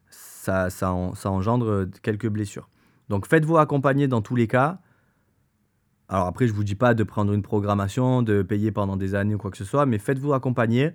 ça, 0.08 0.70
ça 0.70 0.92
engendre 0.94 1.86
quelques 2.02 2.28
blessures. 2.28 2.70
Donc 3.10 3.26
faites-vous 3.26 3.58
accompagner 3.58 4.08
dans 4.08 4.22
tous 4.22 4.36
les 4.36 4.46
cas. 4.46 4.80
Alors 6.08 6.26
après, 6.26 6.46
je 6.46 6.52
ne 6.52 6.56
vous 6.56 6.64
dis 6.64 6.74
pas 6.74 6.94
de 6.94 7.04
prendre 7.04 7.32
une 7.34 7.42
programmation, 7.42 8.22
de 8.22 8.42
payer 8.42 8.72
pendant 8.72 8.96
des 8.96 9.14
années 9.14 9.34
ou 9.34 9.38
quoi 9.38 9.50
que 9.50 9.58
ce 9.58 9.64
soit, 9.64 9.84
mais 9.84 9.98
faites-vous 9.98 10.32
accompagner 10.32 10.92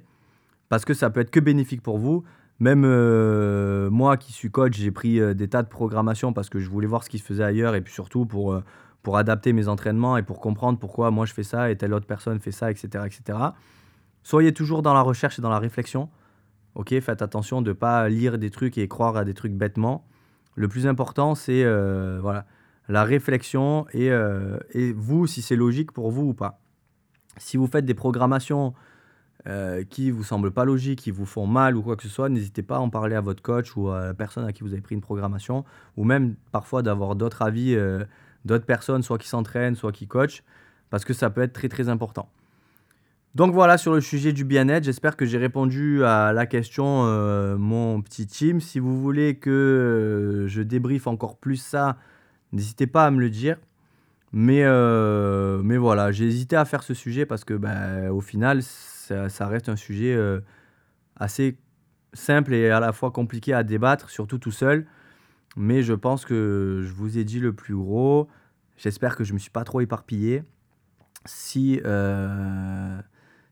parce 0.70 0.86
que 0.86 0.94
ça 0.94 1.10
peut 1.10 1.20
être 1.20 1.32
que 1.32 1.40
bénéfique 1.40 1.82
pour 1.82 1.98
vous. 1.98 2.24
Même 2.60 2.84
euh, 2.86 3.90
moi 3.90 4.18
qui 4.18 4.34
suis 4.34 4.52
coach, 4.52 4.76
j'ai 4.76 4.92
pris 4.92 5.20
euh, 5.20 5.34
des 5.34 5.48
tas 5.48 5.64
de 5.64 5.70
programmations 5.70 6.34
parce 6.34 6.50
que 6.50 6.60
je 6.60 6.70
voulais 6.70 6.88
voir 6.88 7.04
ce 7.04 7.10
qui 7.10 7.18
se 7.18 7.24
faisait 7.24 7.44
ailleurs 7.44 7.74
et 7.76 7.82
puis 7.82 7.94
surtout 7.94 8.26
pour, 8.26 8.54
euh, 8.54 8.64
pour 9.02 9.18
adapter 9.18 9.54
mes 9.54 9.68
entraînements 9.68 10.18
et 10.18 10.24
pour 10.24 10.40
comprendre 10.42 10.78
pourquoi 10.78 11.10
moi 11.10 11.26
je 11.26 11.34
fais 11.34 11.44
ça 11.44 11.72
et 11.72 11.78
telle 11.78 11.94
autre 11.94 12.06
personne 12.06 12.40
fait 12.40 12.52
ça, 12.52 12.70
etc. 12.70 13.06
etc. 13.06 13.40
Soyez 14.24 14.54
toujours 14.54 14.82
dans 14.82 14.94
la 14.94 15.02
recherche 15.02 15.40
et 15.40 15.42
dans 15.42 15.50
la 15.50 15.60
réflexion. 15.60 16.10
Ok, 16.76 16.98
faites 17.00 17.22
attention 17.22 17.62
de 17.62 17.70
ne 17.70 17.74
pas 17.74 18.08
lire 18.10 18.38
des 18.38 18.50
trucs 18.50 18.78
et 18.78 18.88
croire 18.88 19.16
à 19.16 19.24
des 19.24 19.34
trucs 19.34 19.54
bêtement. 19.54 20.06
Le 20.56 20.68
plus 20.68 20.86
important, 20.86 21.36
c'est 21.36 21.64
voilà, 22.20 22.46
la 22.90 23.04
réflexion 23.06 23.88
et, 23.94 24.08
et 24.72 24.94
vous, 24.94 25.26
si 25.26 25.42
c'est 25.42 25.56
logique 25.56 25.92
pour 25.94 26.12
vous 26.12 26.28
ou 26.28 26.34
pas. 26.34 26.62
Si 27.38 27.58
vous 27.58 27.68
faites 27.68 27.86
des 27.86 27.94
programmations 27.94 28.74
euh, 29.48 29.84
qui 29.90 30.12
vous 30.12 30.24
semblent 30.24 30.52
pas 30.52 30.66
logiques, 30.66 31.00
qui 31.00 31.12
vous 31.12 31.26
font 31.26 31.48
mal 31.48 31.78
ou 31.78 31.82
quoi 31.82 31.96
que 31.96 32.04
ce 32.04 32.10
soit, 32.10 32.28
n'hésitez 32.28 32.62
pas 32.62 32.76
à 32.76 32.80
en 32.80 32.90
parler 32.90 33.16
à 33.16 33.22
votre 33.22 33.42
coach 33.42 33.76
ou 33.78 33.90
à 33.90 34.08
la 34.08 34.14
personne 34.14 34.46
à 34.46 34.52
qui 34.52 34.64
vous 34.64 34.74
avez 34.74 34.82
pris 34.82 34.96
une 34.96 35.02
programmation, 35.02 35.64
ou 35.96 36.04
même 36.04 36.36
parfois 36.52 36.82
d'avoir 36.82 37.16
d'autres 37.16 37.42
avis 37.42 37.74
euh, 37.74 38.04
d'autres 38.44 38.66
personnes, 38.66 39.02
soit 39.02 39.18
qui 39.18 39.30
s'entraînent, 39.30 39.76
soit 39.76 39.94
qui 39.94 40.08
coachent, 40.08 40.44
parce 40.90 41.06
que 41.06 41.14
ça 41.14 41.30
peut 41.30 41.42
être 41.42 41.54
très 41.54 41.70
très 41.70 41.88
important. 41.88 42.30
Donc 43.36 43.54
voilà 43.54 43.78
sur 43.78 43.94
le 43.94 44.02
sujet 44.02 44.34
du 44.34 44.44
bien-être, 44.44 44.84
j'espère 44.84 45.16
que 45.16 45.26
j'ai 45.26 45.38
répondu 45.38 46.04
à 46.04 46.34
la 46.34 46.46
question, 46.46 47.06
euh, 47.06 47.58
mon 47.58 48.02
petit 48.02 48.28
team. 48.28 48.60
Si 48.60 48.80
vous 48.80 49.00
voulez 49.00 49.36
que 49.36 50.46
je 50.48 50.62
débriefe 50.62 51.08
encore 51.08 51.38
plus 51.38 51.58
ça, 51.58 51.96
n'hésitez 52.52 52.88
pas 52.88 53.06
à 53.06 53.12
me 53.12 53.22
le 53.22 53.30
dire. 53.30 53.58
Mais, 54.32 54.64
mais 55.64 55.78
voilà, 55.78 56.12
j'ai 56.12 56.26
hésité 56.26 56.56
à 56.56 56.66
faire 56.66 56.84
ce 56.84 56.94
sujet 56.94 57.26
parce 57.26 57.44
que 57.44 57.54
ben, 57.54 58.10
au 58.10 58.22
final, 58.22 58.62
ça, 59.30 59.48
reste 59.48 59.70
un 59.70 59.76
sujet 59.76 60.14
euh, 60.14 60.42
assez 61.16 61.58
simple 62.14 62.54
et 62.54 62.70
à 62.70 62.80
la 62.80 62.94
fois 62.94 63.12
compliqué 63.12 63.54
à 63.54 63.64
débattre, 63.64 64.10
surtout 64.10 64.38
tout 64.38 64.52
seul. 64.52 64.86
Mais 65.56 65.82
je 65.82 65.94
pense 65.94 66.26
que 66.26 66.82
je 66.84 66.94
vous 66.94 67.18
ai 67.18 67.24
dit 67.24 67.40
le 67.40 67.54
plus 67.54 67.76
gros. 67.76 68.28
J'espère 68.78 69.16
que 69.16 69.24
je 69.24 69.32
ne 69.32 69.36
me 69.36 69.40
suis 69.40 69.50
pas 69.50 69.64
trop 69.64 69.82
éparpillé. 69.82 70.44
Si, 71.26 71.82
euh, 71.86 73.02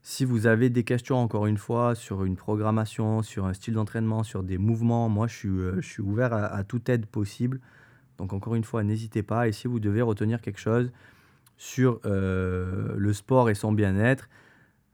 si 0.03 0.23
vous 0.23 0.47
avez 0.47 0.69
des 0.69 0.83
questions, 0.83 1.17
encore 1.17 1.47
une 1.47 1.57
fois, 1.57 1.95
sur 1.95 2.23
une 2.23 2.35
programmation, 2.35 3.23
sur 3.23 3.45
un 3.45 3.53
style 3.53 3.73
d'entraînement, 3.73 4.23
sur 4.23 4.43
des 4.43 4.57
mouvements, 4.57 5.09
moi, 5.09 5.27
je 5.27 5.35
suis, 5.35 5.49
euh, 5.49 5.81
je 5.81 5.87
suis 5.87 6.01
ouvert 6.01 6.33
à, 6.33 6.63
toute 6.63 6.87
aide 6.87 7.07
possible. 7.07 7.59
Donc, 8.17 8.33
encore 8.33 8.55
une 8.55 8.63
fois, 8.63 8.83
n'hésitez 8.83 9.23
pas. 9.23 9.47
Et 9.47 9.51
si 9.51 9.67
vous 9.67 9.79
devez 9.79 10.01
retenir 10.01 10.41
quelque 10.41 10.59
chose 10.59 10.91
sur 11.57 11.99
le 12.03 13.11
sport 13.13 13.49
et 13.49 13.55
son 13.55 13.71
bien-être, 13.71 14.29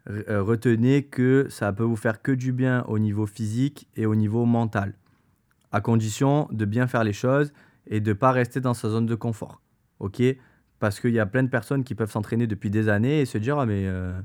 euh, 0.10 0.44
retenez 0.44 1.04
que 1.04 1.48
ça 1.50 1.72
peut 1.72 1.84
vous 1.84 1.96
faire 1.96 2.22
que 2.22 2.32
du 2.32 2.52
bien 2.52 2.84
au 2.88 3.00
niveau 3.00 3.26
physique 3.26 3.88
et 3.96 4.06
au 4.06 4.16
niveau 4.16 4.46
mental, 4.46 4.96
à 5.72 5.80
condition 5.80 6.48
de 6.52 6.66
bien 6.66 6.88
faire 6.88 7.06
les 7.06 7.14
choses 7.14 7.54
et 7.88 8.02
de 8.02 8.10
ne 8.10 8.14
pas 8.14 8.32
rester 8.32 8.60
dans 8.60 8.74
sa 8.74 8.90
zone 8.90 9.06
de 9.06 9.16
confort. 9.16 9.62
Ok? 10.00 10.22
Parce 10.80 11.00
qu'il 11.00 11.12
y 11.12 11.20
a 11.20 11.26
plein 11.26 11.44
de 11.44 11.48
personnes 11.48 11.86
qui 11.86 11.96
peuvent 11.96 12.12
s'entraîner 12.12 12.48
depuis 12.48 12.70
des 12.70 12.90
années 12.90 13.22
et 13.22 13.26
se 13.26 13.38
dire 13.38 13.58
Ah, 13.58 13.66
mais 13.66 13.88
euh, 13.88 14.20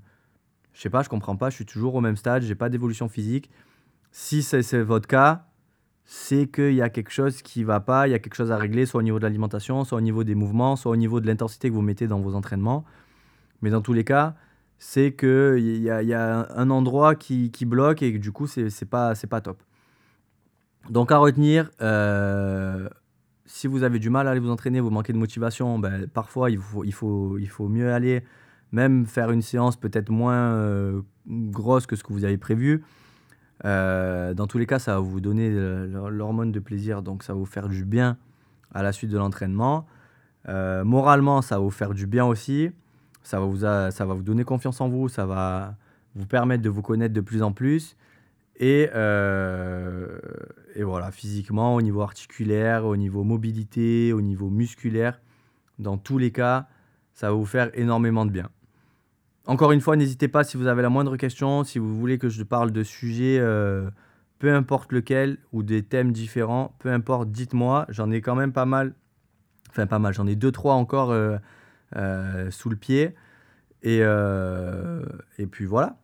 je 0.72 0.80
sais 0.80 0.90
pas, 0.90 1.02
je 1.02 1.08
comprends 1.08 1.36
pas, 1.36 1.50
je 1.50 1.54
suis 1.54 1.66
toujours 1.66 1.94
au 1.94 2.00
même 2.00 2.16
stade, 2.16 2.42
j'ai 2.42 2.56
pas 2.56 2.68
d'évolution 2.68 3.08
physique. 3.08 3.48
Si 4.10 4.42
c'est 4.42 4.82
votre 4.82 5.06
cas, 5.06 5.47
c'est 6.10 6.46
qu'il 6.46 6.72
y 6.72 6.80
a 6.80 6.88
quelque 6.88 7.10
chose 7.10 7.42
qui 7.42 7.64
va 7.64 7.80
pas, 7.80 8.08
il 8.08 8.12
y 8.12 8.14
a 8.14 8.18
quelque 8.18 8.34
chose 8.34 8.50
à 8.50 8.56
régler, 8.56 8.86
soit 8.86 9.00
au 9.00 9.02
niveau 9.02 9.18
de 9.18 9.24
l'alimentation, 9.24 9.84
soit 9.84 9.98
au 9.98 10.00
niveau 10.00 10.24
des 10.24 10.34
mouvements, 10.34 10.74
soit 10.74 10.90
au 10.90 10.96
niveau 10.96 11.20
de 11.20 11.26
l'intensité 11.26 11.68
que 11.68 11.74
vous 11.74 11.82
mettez 11.82 12.06
dans 12.06 12.18
vos 12.18 12.34
entraînements. 12.34 12.86
Mais 13.60 13.68
dans 13.68 13.82
tous 13.82 13.92
les 13.92 14.04
cas, 14.04 14.34
c'est 14.78 15.14
qu'il 15.14 15.82
y 15.82 15.90
a, 15.90 16.02
y 16.02 16.14
a 16.14 16.48
un 16.56 16.70
endroit 16.70 17.14
qui, 17.14 17.50
qui, 17.50 17.66
bloque 17.66 18.02
et 18.02 18.18
du 18.18 18.32
coup, 18.32 18.46
c'est 18.46 18.62
n'est 18.62 18.88
pas, 18.88 19.12
pas 19.28 19.42
top. 19.42 19.62
Donc, 20.88 21.12
à 21.12 21.18
retenir, 21.18 21.70
euh, 21.82 22.88
si 23.44 23.66
vous 23.66 23.82
avez 23.82 23.98
du 23.98 24.08
mal 24.08 24.28
à 24.28 24.30
aller 24.30 24.40
vous 24.40 24.50
entraîner, 24.50 24.80
vous 24.80 24.88
manquez 24.88 25.12
de 25.12 25.18
motivation, 25.18 25.78
ben, 25.78 26.06
parfois, 26.08 26.50
il 26.50 26.56
faut, 26.56 26.84
il, 26.84 26.94
faut, 26.94 27.36
il 27.36 27.50
faut 27.50 27.68
mieux 27.68 27.92
aller, 27.92 28.24
même 28.72 29.04
faire 29.04 29.30
une 29.30 29.42
séance 29.42 29.76
peut-être 29.76 30.08
moins 30.08 30.54
euh, 30.54 31.02
grosse 31.26 31.86
que 31.86 31.96
ce 31.96 32.02
que 32.02 32.14
vous 32.14 32.24
avez 32.24 32.38
prévu. 32.38 32.82
Euh, 33.64 34.34
dans 34.34 34.46
tous 34.46 34.58
les 34.58 34.66
cas, 34.66 34.78
ça 34.78 34.94
va 34.94 35.00
vous 35.00 35.20
donner 35.20 35.50
l'hormone 35.50 36.52
de 36.52 36.60
plaisir, 36.60 37.02
donc 37.02 37.22
ça 37.22 37.32
va 37.32 37.38
vous 37.38 37.46
faire 37.46 37.68
du 37.68 37.84
bien 37.84 38.16
à 38.72 38.82
la 38.82 38.92
suite 38.92 39.10
de 39.10 39.18
l'entraînement. 39.18 39.86
moralement, 40.46 41.42
ça 41.42 41.56
va 41.56 41.62
vous 41.62 41.70
faire 41.70 41.94
du 41.94 42.06
bien 42.06 42.24
aussi. 42.24 42.70
Ça 43.22 43.40
va, 43.40 43.46
vous 43.46 43.58
ça 43.58 43.90
va 43.90 44.14
vous 44.14 44.22
donner 44.22 44.44
confiance 44.44 44.80
en 44.80 44.88
vous, 44.88 45.08
ça 45.08 45.26
va 45.26 45.74
vous 46.14 46.26
permettre 46.26 46.62
de 46.62 46.70
vous 46.70 46.82
connaître 46.82 47.14
de 47.14 47.20
plus 47.20 47.42
en 47.42 47.52
plus. 47.52 47.96
Euh, 48.60 50.18
et 50.74 50.82
voilà, 50.82 51.10
physiquement, 51.10 51.74
au 51.74 51.82
niveau 51.82 52.02
articulaire, 52.02 52.84
au 52.84 52.96
niveau 52.96 53.24
mobilité, 53.24 54.12
au 54.12 54.20
niveau 54.20 54.50
musculaire, 54.50 55.20
dans 55.78 55.96
tous 55.96 56.18
les 56.18 56.32
cas, 56.32 56.68
ça 57.14 57.28
va 57.28 57.34
vous 57.34 57.46
faire 57.46 57.70
énormément 57.74 58.26
de 58.26 58.30
bien. 58.30 58.48
Encore 59.48 59.72
une 59.72 59.80
fois, 59.80 59.96
n'hésitez 59.96 60.28
pas 60.28 60.44
si 60.44 60.58
vous 60.58 60.66
avez 60.66 60.82
la 60.82 60.90
moindre 60.90 61.16
question, 61.16 61.64
si 61.64 61.78
vous 61.78 61.98
voulez 61.98 62.18
que 62.18 62.28
je 62.28 62.42
parle 62.42 62.70
de 62.70 62.82
sujets, 62.82 63.38
euh, 63.40 63.88
peu 64.38 64.52
importe 64.52 64.92
lequel, 64.92 65.38
ou 65.52 65.62
des 65.62 65.82
thèmes 65.82 66.12
différents, 66.12 66.76
peu 66.80 66.92
importe, 66.92 67.30
dites-moi. 67.30 67.86
J'en 67.88 68.10
ai 68.10 68.20
quand 68.20 68.34
même 68.34 68.52
pas 68.52 68.66
mal, 68.66 68.92
enfin 69.70 69.86
pas 69.86 69.98
mal, 69.98 70.12
j'en 70.12 70.26
ai 70.26 70.36
deux, 70.36 70.52
trois 70.52 70.74
encore 70.74 71.12
euh, 71.12 71.38
euh, 71.96 72.50
sous 72.50 72.68
le 72.68 72.76
pied. 72.76 73.14
Et, 73.82 74.00
et 74.00 75.46
puis 75.46 75.64
voilà. 75.64 75.96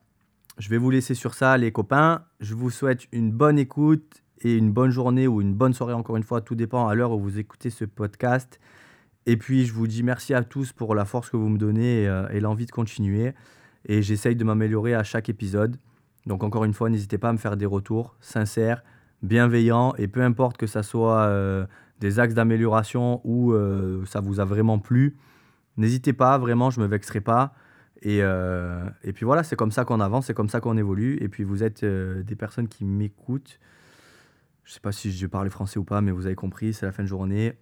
Je 0.57 0.71
vais 0.71 0.79
vous 0.79 0.89
laisser 0.89 1.15
sur 1.15 1.35
ça, 1.35 1.59
les 1.59 1.71
copains. 1.71 2.25
Je 2.41 2.55
vous 2.55 2.71
souhaite 2.71 3.09
une 3.13 3.31
bonne 3.31 3.59
écoute 3.59 4.23
et 4.41 4.57
une 4.57 4.73
bonne 4.73 4.91
journée 4.91 5.27
ou 5.27 5.43
une 5.43 5.53
bonne 5.53 5.75
soirée, 5.75 5.93
encore 5.93 6.17
une 6.17 6.23
fois. 6.23 6.41
Tout 6.41 6.55
dépend 6.55 6.89
à 6.89 6.95
l'heure 6.95 7.13
où 7.13 7.21
vous 7.21 7.39
écoutez 7.39 7.69
ce 7.69 7.85
podcast. 7.85 8.59
Et 9.27 9.37
puis, 9.37 9.65
je 9.67 9.73
vous 9.73 9.87
dis 9.87 10.03
merci 10.03 10.35
à 10.35 10.43
tous 10.43 10.73
pour 10.73 10.95
la 10.95 11.05
force 11.05 11.31
que 11.31 11.37
vous 11.37 11.49
me 11.49 11.59
donnez 11.59 12.03
et, 12.03 12.09
euh, 12.09 12.41
l'envie 12.41 12.67
de 12.67 12.71
continuer. 12.71 13.35
Et 13.87 14.03
j'essaye 14.03 14.37
de 14.37 14.45
m'améliorer 14.45 14.95
à 14.95 15.03
chaque 15.03 15.29
épisode. 15.29 15.77
Donc, 16.27 16.43
encore 16.43 16.65
une 16.65 16.75
fois, 16.75 16.91
n'hésitez 16.91 17.19
pas 17.19 17.31
à 17.31 17.33
me 17.33 17.39
faire 17.39 17.57
des 17.57 17.67
retours 17.67 18.17
sincères, 18.21 18.83
bienveillants. 19.23 19.95
Et 19.97 20.09
peu 20.09 20.23
importe 20.23 20.57
que 20.57 20.67
ça 20.67 20.83
soit 20.83 21.31
des 22.01 22.19
axes 22.19 22.35
d'amélioration 22.35 23.21
ou 23.25 23.55
ça 24.07 24.21
vous 24.21 24.41
a 24.41 24.45
vraiment 24.47 24.79
plu. 24.79 25.17
N'hésitez 25.77 26.13
pas, 26.13 26.39
vraiment, 26.39 26.71
je 26.71 26.81
ne 26.81 26.87
me 26.87 26.91
vexerai 26.91 27.21
pas. 27.21 27.55
Et, 28.03 28.19
euh, 28.23 28.85
et 29.03 29.13
puis 29.13 29.25
voilà, 29.25 29.43
c'est 29.43 29.57
comme 29.57 29.71
ça 29.71 29.85
qu'on 29.85 30.01
avance, 30.01 30.27
c'est 30.27 30.35
comme 30.35 30.49
ça 30.49 30.61
qu'on 30.61 30.77
évolue. 30.77 31.19
Et 31.21 31.29
puis 31.29 31.43
vous 31.43 31.63
êtes 31.63 31.83
euh, 31.83 32.23
des 32.23 32.37
personnes 32.37 32.69
qui 32.69 32.85
m'écoutent. 32.85 33.59
Je 34.63 34.71
ne 34.71 34.75
sais 34.75 34.81
pas 34.81 34.93
si 34.93 35.13
je 35.13 35.27
parle 35.27 35.51
français 35.51 35.79
ou 35.79 35.85
pas, 35.85 36.01
mais 36.01 36.11
vous 36.11 36.27
avez 36.27 36.35
compris, 36.35 36.73
c'est 36.73 36.87
la 36.87 36.93
fin 36.93 37.03
de 37.03 37.09
journée. 37.09 37.59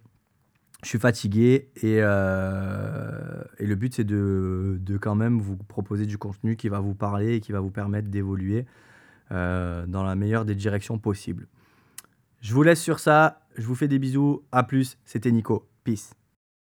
Je 0.83 0.89
suis 0.89 0.99
fatigué 0.99 1.69
et, 1.77 1.97
euh, 1.99 3.43
le 3.59 3.75
but 3.75 3.95
c'est 3.95 4.03
de, 4.03 4.77
de, 4.81 4.97
quand 4.97 5.15
même 5.15 5.39
vous 5.39 5.55
proposer 5.55 6.05
du 6.05 6.17
contenu 6.17 6.55
qui 6.55 6.69
va 6.69 6.79
vous 6.79 6.93
parler 6.93 7.35
et 7.35 7.39
qui 7.39 7.51
va 7.51 7.59
vous 7.59 7.71
permettre 7.71 8.09
d'évoluer 8.09 8.65
dans 9.31 10.03
la 10.03 10.13
meilleure 10.15 10.45
des 10.45 10.53
directions 10.53 10.99
possibles. 10.99 11.47
Je 12.41 12.53
vous 12.53 12.61
laisse 12.61 12.79
sur 12.79 12.99
ça, 12.99 13.41
je 13.57 13.65
vous 13.65 13.73
fais 13.73 13.87
des 13.87 13.97
bisous, 13.97 14.43
à 14.51 14.61
plus, 14.61 14.97
c'était 15.05 15.31
Nico, 15.31 15.67
peace. 15.83 16.13